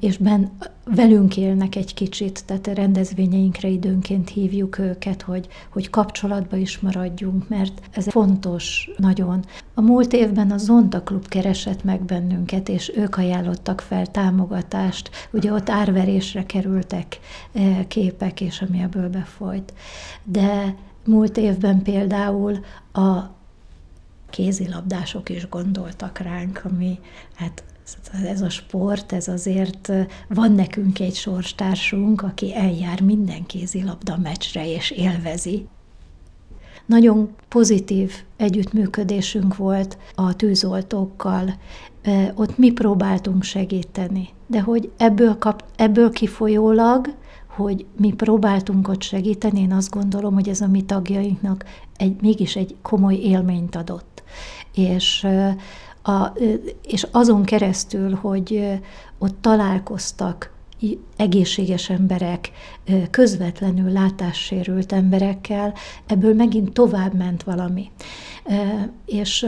és 0.00 0.16
ben, 0.16 0.50
velünk 0.84 1.36
élnek 1.36 1.76
egy 1.76 1.94
kicsit, 1.94 2.44
tehát 2.44 2.66
a 2.66 2.72
rendezvényeinkre 2.72 3.68
időnként 3.68 4.28
hívjuk 4.28 4.78
őket, 4.78 5.22
hogy, 5.22 5.48
hogy 5.68 5.90
kapcsolatba 5.90 6.56
is 6.56 6.78
maradjunk, 6.78 7.48
mert 7.48 7.80
ez 7.90 8.08
fontos 8.08 8.90
nagyon. 8.96 9.44
A 9.74 9.80
múlt 9.80 10.12
évben 10.12 10.50
a 10.50 10.58
Zonta 10.58 11.02
Klub 11.02 11.28
keresett 11.28 11.84
meg 11.84 12.02
bennünket, 12.02 12.68
és 12.68 12.92
ők 12.96 13.16
ajánlottak 13.16 13.80
fel 13.80 14.06
támogatást. 14.06 15.10
Ugye 15.30 15.52
ott 15.52 15.70
árverésre 15.70 16.46
kerültek 16.46 17.18
képek, 17.88 18.40
és 18.40 18.62
ami 18.68 18.80
ebből 18.80 19.08
befolyt. 19.08 19.72
De 20.24 20.74
múlt 21.04 21.36
évben 21.36 21.82
például 21.82 22.58
a 22.92 23.18
kézilabdások 24.30 25.28
is 25.28 25.48
gondoltak 25.48 26.18
ránk, 26.18 26.62
ami 26.64 26.98
hát 27.34 27.62
ez 28.24 28.40
a 28.40 28.48
sport, 28.48 29.12
ez 29.12 29.28
azért 29.28 29.92
van 30.28 30.52
nekünk 30.52 31.00
egy 31.00 31.14
sorstársunk, 31.14 32.22
aki 32.22 32.54
eljár 32.54 33.00
minden 33.00 33.46
kézilabda 33.46 34.16
meccsre 34.22 34.72
és 34.72 34.90
élvezi. 34.90 35.66
Nagyon 36.86 37.34
pozitív 37.48 38.12
együttműködésünk 38.36 39.56
volt 39.56 39.98
a 40.14 40.36
tűzoltókkal, 40.36 41.54
ott 42.34 42.58
mi 42.58 42.70
próbáltunk 42.70 43.42
segíteni, 43.42 44.28
de 44.46 44.60
hogy 44.60 44.90
ebből, 44.96 45.38
kap, 45.38 45.64
ebből 45.76 46.10
kifolyólag, 46.10 47.14
hogy 47.46 47.86
mi 47.96 48.12
próbáltunk 48.12 48.88
ott 48.88 49.02
segíteni, 49.02 49.60
én 49.60 49.72
azt 49.72 49.90
gondolom, 49.90 50.34
hogy 50.34 50.48
ez 50.48 50.60
a 50.60 50.66
mi 50.66 50.82
tagjainknak 50.82 51.64
egy, 51.96 52.20
mégis 52.20 52.56
egy 52.56 52.76
komoly 52.82 53.14
élményt 53.14 53.76
adott. 53.76 54.22
És 54.74 55.26
a, 56.08 56.32
és 56.86 57.06
azon 57.10 57.44
keresztül, 57.44 58.14
hogy 58.14 58.78
ott 59.18 59.36
találkoztak 59.40 60.52
egészséges 61.16 61.90
emberek, 61.90 62.50
közvetlenül 63.10 63.92
látássérült 63.92 64.92
emberekkel, 64.92 65.74
ebből 66.06 66.34
megint 66.34 66.72
tovább 66.72 67.14
ment 67.14 67.42
valami. 67.42 67.90
És 69.06 69.46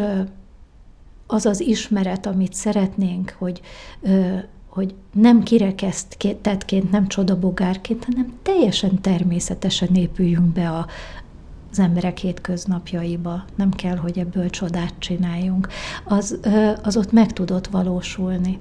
az 1.26 1.46
az 1.46 1.60
ismeret, 1.60 2.26
amit 2.26 2.52
szeretnénk, 2.54 3.34
hogy, 3.38 3.60
hogy 4.68 4.94
nem 5.12 5.42
kirekesztettként, 5.42 6.90
nem 6.90 7.08
csodabogárként, 7.08 8.04
hanem 8.04 8.38
teljesen 8.42 9.00
természetesen 9.00 9.94
épüljünk 9.94 10.52
be 10.52 10.70
a, 10.70 10.86
az 11.70 11.78
emberek 11.78 12.18
hétköznapjaiba, 12.18 13.44
nem 13.54 13.70
kell, 13.70 13.96
hogy 13.96 14.18
ebből 14.18 14.50
csodát 14.50 14.94
csináljunk, 14.98 15.68
az, 16.04 16.38
az 16.82 16.96
ott 16.96 17.12
meg 17.12 17.32
tudott 17.32 17.66
valósulni. 17.66 18.58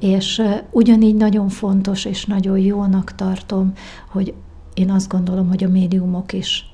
És 0.00 0.42
ugyanígy 0.70 1.16
nagyon 1.16 1.48
fontos 1.48 2.04
és 2.04 2.24
nagyon 2.24 2.58
jónak 2.58 3.14
tartom, 3.14 3.72
hogy 4.10 4.34
én 4.74 4.90
azt 4.90 5.08
gondolom, 5.08 5.48
hogy 5.48 5.64
a 5.64 5.68
médiumok 5.68 6.32
is 6.32 6.72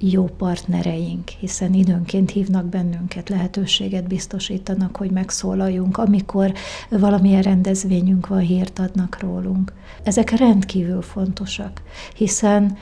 jó 0.00 0.24
partnereink, 0.24 1.28
hiszen 1.28 1.74
időnként 1.74 2.30
hívnak 2.30 2.64
bennünket, 2.64 3.28
lehetőséget 3.28 4.06
biztosítanak, 4.06 4.96
hogy 4.96 5.10
megszólaljunk, 5.10 5.96
amikor 5.96 6.52
valamilyen 6.88 7.42
rendezvényünk 7.42 8.26
van, 8.26 8.38
hírt 8.38 8.78
adnak 8.78 9.18
rólunk. 9.20 9.72
Ezek 10.02 10.30
rendkívül 10.30 11.02
fontosak, 11.02 11.82
hiszen 12.14 12.76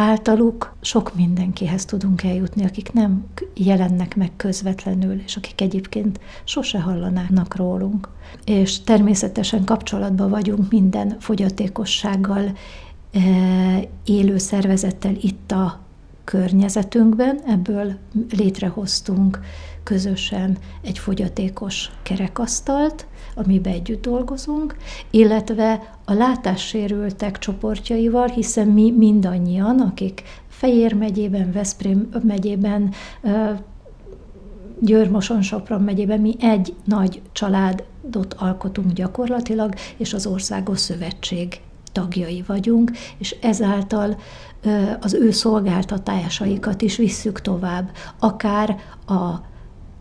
általuk 0.00 0.74
sok 0.80 1.14
mindenkihez 1.14 1.84
tudunk 1.84 2.22
eljutni, 2.22 2.64
akik 2.64 2.92
nem 2.92 3.24
jelennek 3.54 4.16
meg 4.16 4.30
közvetlenül, 4.36 5.20
és 5.24 5.36
akik 5.36 5.60
egyébként 5.60 6.20
sose 6.44 6.80
hallanának 6.80 7.56
rólunk. 7.56 8.08
És 8.44 8.80
természetesen 8.80 9.64
kapcsolatban 9.64 10.30
vagyunk 10.30 10.70
minden 10.70 11.16
fogyatékossággal 11.18 12.52
e, 13.12 13.20
élő 14.04 14.38
szervezettel 14.38 15.14
itt 15.20 15.52
a 15.52 15.80
környezetünkben, 16.24 17.40
ebből 17.46 17.96
létrehoztunk 18.30 19.40
közösen 19.82 20.58
egy 20.82 20.98
fogyatékos 20.98 21.90
kerekasztalt, 22.02 23.06
amiben 23.34 23.72
együtt 23.72 24.02
dolgozunk, 24.02 24.76
illetve 25.10 25.96
a 26.04 26.12
látássérültek 26.12 27.38
csoportjaival, 27.38 28.26
hiszen 28.26 28.68
mi 28.68 28.90
mindannyian, 28.90 29.80
akik 29.80 30.22
Fejér 30.48 30.94
megyében, 30.94 31.52
Veszprém 31.52 32.08
megyében, 32.22 32.92
Győr-Moson-Sopron 34.80 35.82
megyében 35.82 36.20
mi 36.20 36.34
egy 36.40 36.74
nagy 36.84 37.22
családot 37.32 38.34
alkotunk 38.38 38.92
gyakorlatilag, 38.92 39.74
és 39.96 40.14
az 40.14 40.26
Országos 40.26 40.78
Szövetség 40.78 41.60
tagjai 41.92 42.44
vagyunk, 42.46 42.90
és 43.18 43.36
ezáltal 43.40 44.18
az 45.00 45.14
ő 45.14 45.30
szolgáltatásaikat 45.30 46.82
is 46.82 46.96
visszük 46.96 47.40
tovább, 47.40 47.90
akár 48.18 48.76
a 49.06 49.48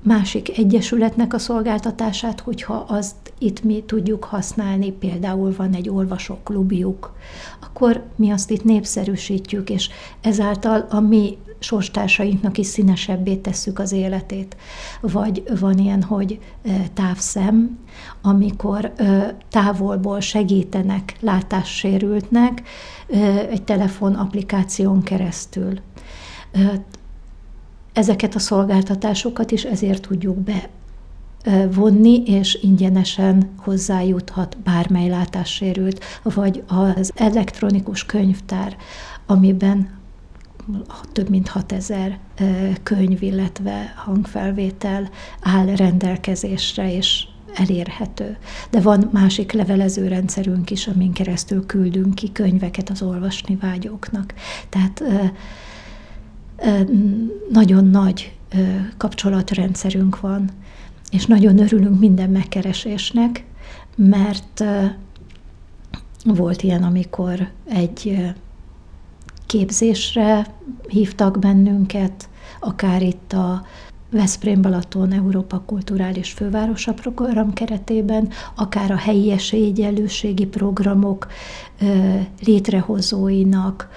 másik 0.03 0.57
egyesületnek 0.57 1.33
a 1.33 1.39
szolgáltatását, 1.39 2.39
hogyha 2.39 2.85
azt 2.88 3.15
itt 3.38 3.63
mi 3.63 3.83
tudjuk 3.85 4.23
használni, 4.23 4.91
például 4.91 5.53
van 5.57 5.73
egy 5.73 5.89
olvasóklubjuk, 5.89 7.13
akkor 7.59 8.03
mi 8.15 8.31
azt 8.31 8.51
itt 8.51 8.63
népszerűsítjük, 8.63 9.69
és 9.69 9.89
ezáltal 10.21 10.88
a 10.89 10.99
mi 10.99 11.38
sorstársainknak 11.59 12.57
is 12.57 12.67
színesebbé 12.67 13.35
tesszük 13.35 13.79
az 13.79 13.91
életét. 13.91 14.57
Vagy 15.01 15.43
van 15.59 15.77
ilyen, 15.77 16.03
hogy 16.03 16.39
távszem, 16.93 17.79
amikor 18.21 18.93
távolból 19.49 20.19
segítenek 20.19 21.15
látássérültnek 21.19 22.62
egy 23.49 23.63
telefon 23.63 24.13
applikáción 24.13 25.03
keresztül 25.03 25.79
ezeket 27.99 28.35
a 28.35 28.39
szolgáltatásokat 28.39 29.51
is 29.51 29.63
ezért 29.63 30.07
tudjuk 30.07 30.38
be 30.38 30.69
vonni, 31.73 32.23
és 32.25 32.59
ingyenesen 32.62 33.49
hozzájuthat 33.57 34.57
bármely 34.57 35.09
látássérült, 35.09 36.03
vagy 36.23 36.63
az 36.67 37.12
elektronikus 37.15 38.05
könyvtár, 38.05 38.77
amiben 39.25 39.97
több 41.12 41.29
mint 41.29 41.47
6000 41.47 42.19
könyv, 42.83 43.23
illetve 43.23 43.93
hangfelvétel 43.95 45.09
áll 45.41 45.75
rendelkezésre, 45.75 46.93
és 46.93 47.27
elérhető. 47.53 48.38
De 48.69 48.81
van 48.81 49.09
másik 49.12 49.51
levelező 49.51 50.07
rendszerünk 50.07 50.71
is, 50.71 50.88
amin 50.88 51.13
keresztül 51.13 51.65
küldünk 51.65 52.15
ki 52.15 52.31
könyveket 52.31 52.89
az 52.89 53.01
olvasni 53.01 53.55
vágyóknak. 53.55 54.33
Tehát 54.69 55.03
nagyon 57.52 57.86
nagy 57.86 58.34
kapcsolatrendszerünk 58.98 60.19
van, 60.19 60.50
és 61.12 61.26
nagyon 61.26 61.60
örülünk 61.60 62.00
minden 62.00 62.30
megkeresésnek, 62.30 63.45
mert 63.95 64.63
volt 66.24 66.62
ilyen, 66.62 66.84
amikor 66.84 67.50
egy 67.69 68.34
képzésre 69.45 70.48
hívtak 70.88 71.39
bennünket, 71.39 72.30
akár 72.60 73.02
itt 73.02 73.34
a 73.34 73.65
Veszprém 74.12 74.62
Balaton 74.62 75.12
Európa 75.12 75.62
Kulturális 75.65 76.32
Fővárosa 76.32 76.93
program 76.93 77.54
keretében, 77.54 78.30
akár 78.56 78.91
a 78.91 78.95
helyi 78.98 79.32
esélyegyenlőségi 79.32 80.45
programok 80.45 81.28
létrehozóinak 82.43 83.89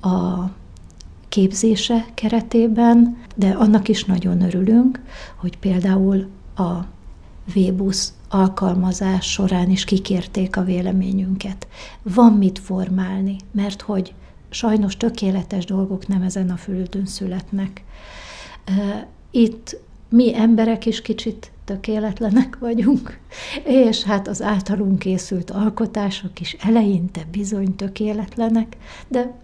a 0.00 0.44
képzése 1.34 2.06
keretében, 2.14 3.16
de 3.36 3.48
annak 3.48 3.88
is 3.88 4.04
nagyon 4.04 4.40
örülünk, 4.40 5.00
hogy 5.36 5.58
például 5.58 6.26
a 6.56 6.72
Vébusz 7.52 8.12
alkalmazás 8.28 9.30
során 9.30 9.70
is 9.70 9.84
kikérték 9.84 10.56
a 10.56 10.64
véleményünket. 10.64 11.66
Van 12.02 12.32
mit 12.32 12.58
formálni, 12.58 13.36
mert 13.52 13.82
hogy 13.82 14.14
sajnos 14.50 14.96
tökéletes 14.96 15.64
dolgok 15.64 16.06
nem 16.06 16.22
ezen 16.22 16.50
a 16.50 16.56
földön 16.56 17.06
születnek. 17.06 17.84
Itt 19.30 19.76
mi 20.08 20.36
emberek 20.36 20.86
is 20.86 21.02
kicsit 21.02 21.50
tökéletlenek 21.64 22.58
vagyunk, 22.58 23.18
és 23.64 24.02
hát 24.02 24.28
az 24.28 24.42
általunk 24.42 24.98
készült 24.98 25.50
alkotások 25.50 26.40
is 26.40 26.56
eleinte 26.60 27.26
bizony 27.30 27.76
tökéletlenek, 27.76 28.76
de 29.08 29.42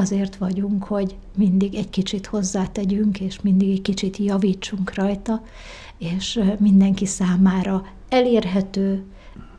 azért 0.00 0.36
vagyunk, 0.36 0.84
hogy 0.84 1.16
mindig 1.36 1.74
egy 1.74 1.90
kicsit 1.90 2.26
hozzátegyünk, 2.26 3.20
és 3.20 3.40
mindig 3.40 3.70
egy 3.70 3.82
kicsit 3.82 4.16
javítsunk 4.16 4.94
rajta, 4.94 5.42
és 5.98 6.40
mindenki 6.58 7.06
számára 7.06 7.86
elérhető, 8.08 9.04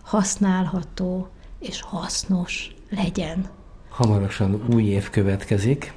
használható 0.03 1.27
és 1.59 1.81
hasznos 1.81 2.75
legyen. 2.89 3.49
Hamarosan 3.89 4.61
új 4.73 4.83
év 4.83 5.09
következik. 5.09 5.93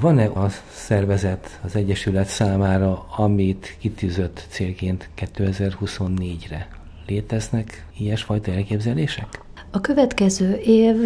Van-e 0.00 0.24
a 0.24 0.48
szervezet, 0.72 1.60
az 1.64 1.76
Egyesület 1.76 2.26
számára, 2.26 3.06
amit 3.16 3.76
kitűzött 3.78 4.46
célként 4.48 5.08
2024-re? 5.16 6.68
Léteznek 7.06 7.86
ilyesfajta 7.98 8.52
elképzelések? 8.52 9.44
A 9.70 9.80
következő 9.80 10.54
év 10.54 10.96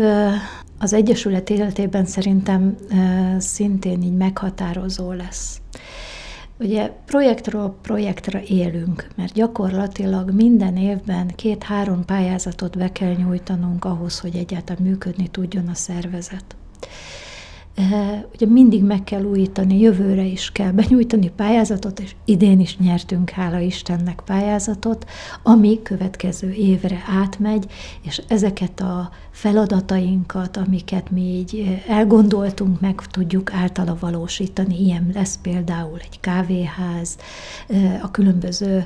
az 0.82 0.92
Egyesület 0.92 1.50
életében 1.50 2.04
szerintem 2.04 2.76
szintén 3.38 4.02
így 4.02 4.16
meghatározó 4.16 5.12
lesz. 5.12 5.60
Ugye 6.58 6.90
projektről 7.06 7.76
projektre 7.82 8.42
élünk, 8.42 9.06
mert 9.16 9.32
gyakorlatilag 9.32 10.30
minden 10.30 10.76
évben 10.76 11.26
két-három 11.36 12.04
pályázatot 12.04 12.78
be 12.78 12.92
kell 12.92 13.14
nyújtanunk 13.14 13.84
ahhoz, 13.84 14.20
hogy 14.20 14.36
egyáltalán 14.36 14.82
működni 14.82 15.28
tudjon 15.28 15.68
a 15.68 15.74
szervezet. 15.74 16.56
Ugye 18.34 18.46
mindig 18.46 18.82
meg 18.84 19.04
kell 19.04 19.24
újítani, 19.24 19.80
jövőre 19.80 20.24
is 20.24 20.52
kell 20.52 20.70
benyújtani 20.70 21.30
pályázatot, 21.30 22.00
és 22.00 22.14
idén 22.24 22.60
is 22.60 22.78
nyertünk, 22.78 23.30
hála 23.30 23.58
Istennek 23.58 24.22
pályázatot, 24.24 25.08
ami 25.42 25.82
következő 25.82 26.52
évre 26.52 27.02
átmegy, 27.20 27.66
és 28.02 28.22
ezeket 28.28 28.80
a 28.80 29.10
feladatainkat, 29.30 30.56
amiket 30.56 31.10
mi 31.10 31.20
így 31.20 31.82
elgondoltunk, 31.88 32.80
meg 32.80 32.94
tudjuk 33.10 33.52
általa 33.52 33.96
valósítani. 34.00 34.84
Ilyen 34.84 35.10
lesz 35.14 35.38
például 35.42 35.98
egy 35.98 36.20
kávéház, 36.20 37.16
a 38.02 38.10
különböző 38.10 38.84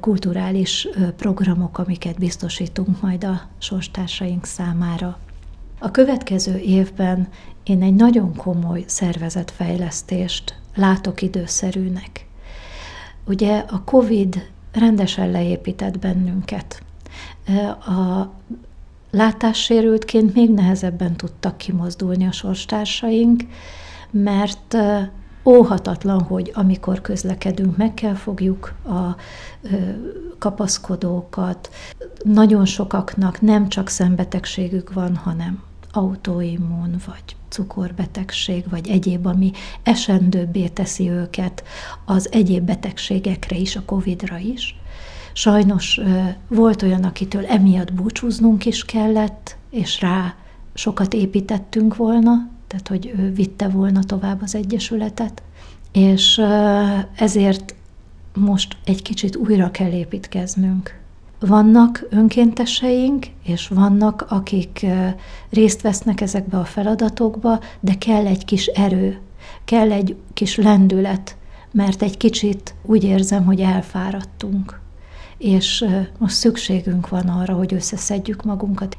kulturális 0.00 0.88
programok, 1.16 1.78
amiket 1.78 2.18
biztosítunk 2.18 3.00
majd 3.00 3.24
a 3.24 3.40
sorstársaink 3.58 4.44
számára. 4.44 5.18
A 5.80 5.90
következő 5.90 6.58
évben 6.58 7.28
én 7.68 7.82
egy 7.82 7.94
nagyon 7.94 8.36
komoly 8.36 8.84
szervezetfejlesztést 8.86 10.58
látok 10.74 11.22
időszerűnek. 11.22 12.26
Ugye 13.26 13.58
a 13.58 13.82
COVID 13.84 14.48
rendesen 14.72 15.30
leépített 15.30 15.98
bennünket. 15.98 16.82
A 17.86 18.26
látássérültként 19.10 20.34
még 20.34 20.50
nehezebben 20.50 21.16
tudtak 21.16 21.56
kimozdulni 21.56 22.26
a 22.26 22.32
sorstársaink, 22.32 23.42
mert 24.10 24.76
óhatatlan, 25.44 26.20
hogy 26.22 26.50
amikor 26.54 27.00
közlekedünk, 27.00 27.76
meg 27.76 27.94
kell 27.94 28.14
fogjuk 28.14 28.74
a 28.84 29.16
kapaszkodókat. 30.38 31.70
Nagyon 32.22 32.64
sokaknak 32.64 33.40
nem 33.40 33.68
csak 33.68 33.88
szembetegségük 33.88 34.92
van, 34.92 35.16
hanem 35.16 35.62
autoimmun, 35.98 36.90
vagy 37.06 37.36
cukorbetegség, 37.48 38.64
vagy 38.70 38.88
egyéb, 38.88 39.26
ami 39.26 39.50
esendőbbé 39.82 40.68
teszi 40.68 41.10
őket 41.10 41.62
az 42.04 42.32
egyéb 42.32 42.64
betegségekre 42.64 43.56
is, 43.56 43.76
a 43.76 43.82
Covid-ra 43.84 44.38
is. 44.38 44.76
Sajnos 45.32 46.00
volt 46.48 46.82
olyan, 46.82 47.04
akitől 47.04 47.46
emiatt 47.46 47.92
búcsúznunk 47.92 48.66
is 48.66 48.84
kellett, 48.84 49.56
és 49.70 50.00
rá 50.00 50.34
sokat 50.74 51.14
építettünk 51.14 51.96
volna, 51.96 52.48
tehát 52.66 52.88
hogy 52.88 53.12
ő 53.18 53.32
vitte 53.32 53.68
volna 53.68 54.02
tovább 54.02 54.42
az 54.42 54.54
Egyesületet, 54.54 55.42
és 55.92 56.42
ezért 57.16 57.74
most 58.34 58.76
egy 58.84 59.02
kicsit 59.02 59.36
újra 59.36 59.70
kell 59.70 59.92
építkeznünk. 59.92 60.97
Vannak 61.40 62.06
önkénteseink, 62.10 63.26
és 63.42 63.68
vannak, 63.68 64.26
akik 64.28 64.86
részt 65.50 65.80
vesznek 65.82 66.20
ezekbe 66.20 66.58
a 66.58 66.64
feladatokba, 66.64 67.60
de 67.80 67.94
kell 67.94 68.26
egy 68.26 68.44
kis 68.44 68.66
erő, 68.66 69.20
kell 69.64 69.92
egy 69.92 70.16
kis 70.32 70.56
lendület, 70.56 71.36
mert 71.72 72.02
egy 72.02 72.16
kicsit 72.16 72.74
úgy 72.82 73.04
érzem, 73.04 73.44
hogy 73.44 73.60
elfáradtunk. 73.60 74.80
És 75.38 75.84
most 76.18 76.34
szükségünk 76.34 77.08
van 77.08 77.28
arra, 77.28 77.54
hogy 77.54 77.74
összeszedjük 77.74 78.44
magunkat, 78.44 78.96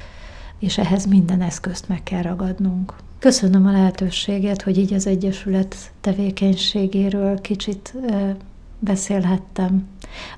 és 0.60 0.78
ehhez 0.78 1.06
minden 1.06 1.42
eszközt 1.42 1.88
meg 1.88 2.04
kell 2.04 2.22
ragadnunk. 2.22 2.94
Köszönöm 3.20 3.66
a 3.66 3.72
lehetőséget, 3.72 4.62
hogy 4.62 4.78
így 4.78 4.94
az 4.94 5.08
Egyesület 5.08 5.76
tevékenységéről 6.02 7.42
kicsit 7.42 7.94
beszélhettem. 8.80 9.88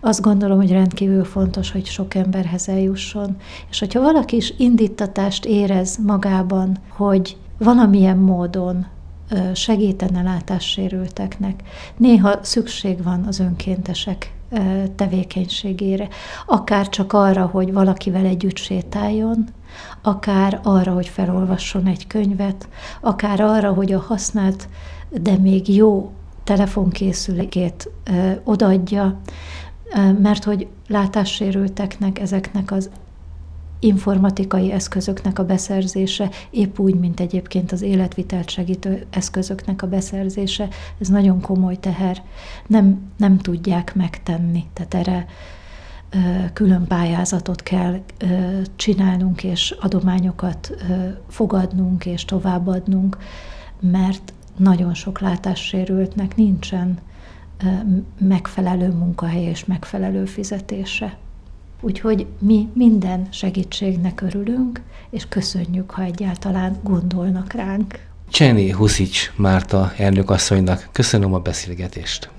Azt 0.01 0.21
gondolom, 0.21 0.57
hogy 0.57 0.71
rendkívül 0.71 1.23
fontos, 1.23 1.71
hogy 1.71 1.85
sok 1.85 2.15
emberhez 2.15 2.69
eljusson, 2.69 3.37
és 3.69 3.79
hogyha 3.79 4.01
valaki 4.01 4.35
is 4.35 4.53
indítatást 4.57 5.45
érez 5.45 5.97
magában, 6.05 6.77
hogy 6.89 7.37
valamilyen 7.57 8.17
módon 8.17 8.85
segítene 9.53 10.21
látássérülteknek. 10.21 11.63
Néha 11.97 12.39
szükség 12.41 13.03
van 13.03 13.23
az 13.27 13.39
önkéntesek 13.39 14.33
tevékenységére, 14.95 16.07
akár 16.45 16.89
csak 16.89 17.13
arra, 17.13 17.45
hogy 17.45 17.73
valakivel 17.73 18.25
együtt 18.25 18.57
sétáljon, 18.57 19.45
akár 20.01 20.59
arra, 20.63 20.93
hogy 20.93 21.07
felolvasson 21.07 21.85
egy 21.85 22.07
könyvet, 22.07 22.67
akár 23.01 23.41
arra, 23.41 23.73
hogy 23.73 23.91
a 23.91 23.99
használt, 23.99 24.67
de 25.09 25.37
még 25.37 25.75
jó 25.75 26.11
telefonkészülékét 26.51 27.89
odaadja, 28.43 29.21
mert 30.21 30.43
hogy 30.43 30.67
látássérülteknek 30.87 32.19
ezeknek 32.19 32.71
az 32.71 32.89
informatikai 33.79 34.71
eszközöknek 34.71 35.39
a 35.39 35.45
beszerzése, 35.45 36.29
épp 36.49 36.79
úgy, 36.79 36.95
mint 36.95 37.19
egyébként 37.19 37.71
az 37.71 37.81
életvitelt 37.81 38.49
segítő 38.49 39.05
eszközöknek 39.09 39.81
a 39.81 39.87
beszerzése, 39.87 40.67
ez 40.99 41.07
nagyon 41.07 41.41
komoly 41.41 41.75
teher. 41.75 42.23
Nem, 42.67 42.99
nem 43.17 43.37
tudják 43.37 43.95
megtenni, 43.95 44.63
tehát 44.73 44.93
erre 44.93 45.25
külön 46.53 46.87
pályázatot 46.87 47.63
kell 47.63 47.99
csinálnunk, 48.75 49.43
és 49.43 49.75
adományokat 49.79 50.71
fogadnunk 51.27 52.05
és 52.05 52.25
továbbadnunk, 52.25 53.17
mert 53.79 54.33
nagyon 54.61 54.93
sok 54.93 55.19
látássérültnek 55.19 56.35
nincsen 56.35 56.97
megfelelő 58.19 58.87
munkahely 58.91 59.43
és 59.43 59.65
megfelelő 59.65 60.25
fizetése. 60.25 61.17
Úgyhogy 61.81 62.27
mi 62.39 62.69
minden 62.73 63.27
segítségnek 63.31 64.21
örülünk, 64.21 64.81
és 65.09 65.25
köszönjük, 65.29 65.91
ha 65.91 66.01
egyáltalán 66.01 66.79
gondolnak 66.83 67.53
ránk. 67.53 67.99
Cseni 68.29 68.71
Huszics 68.71 69.31
Márta 69.35 69.93
elnökasszonynak 69.97 70.89
köszönöm 70.91 71.33
a 71.33 71.39
beszélgetést. 71.39 72.31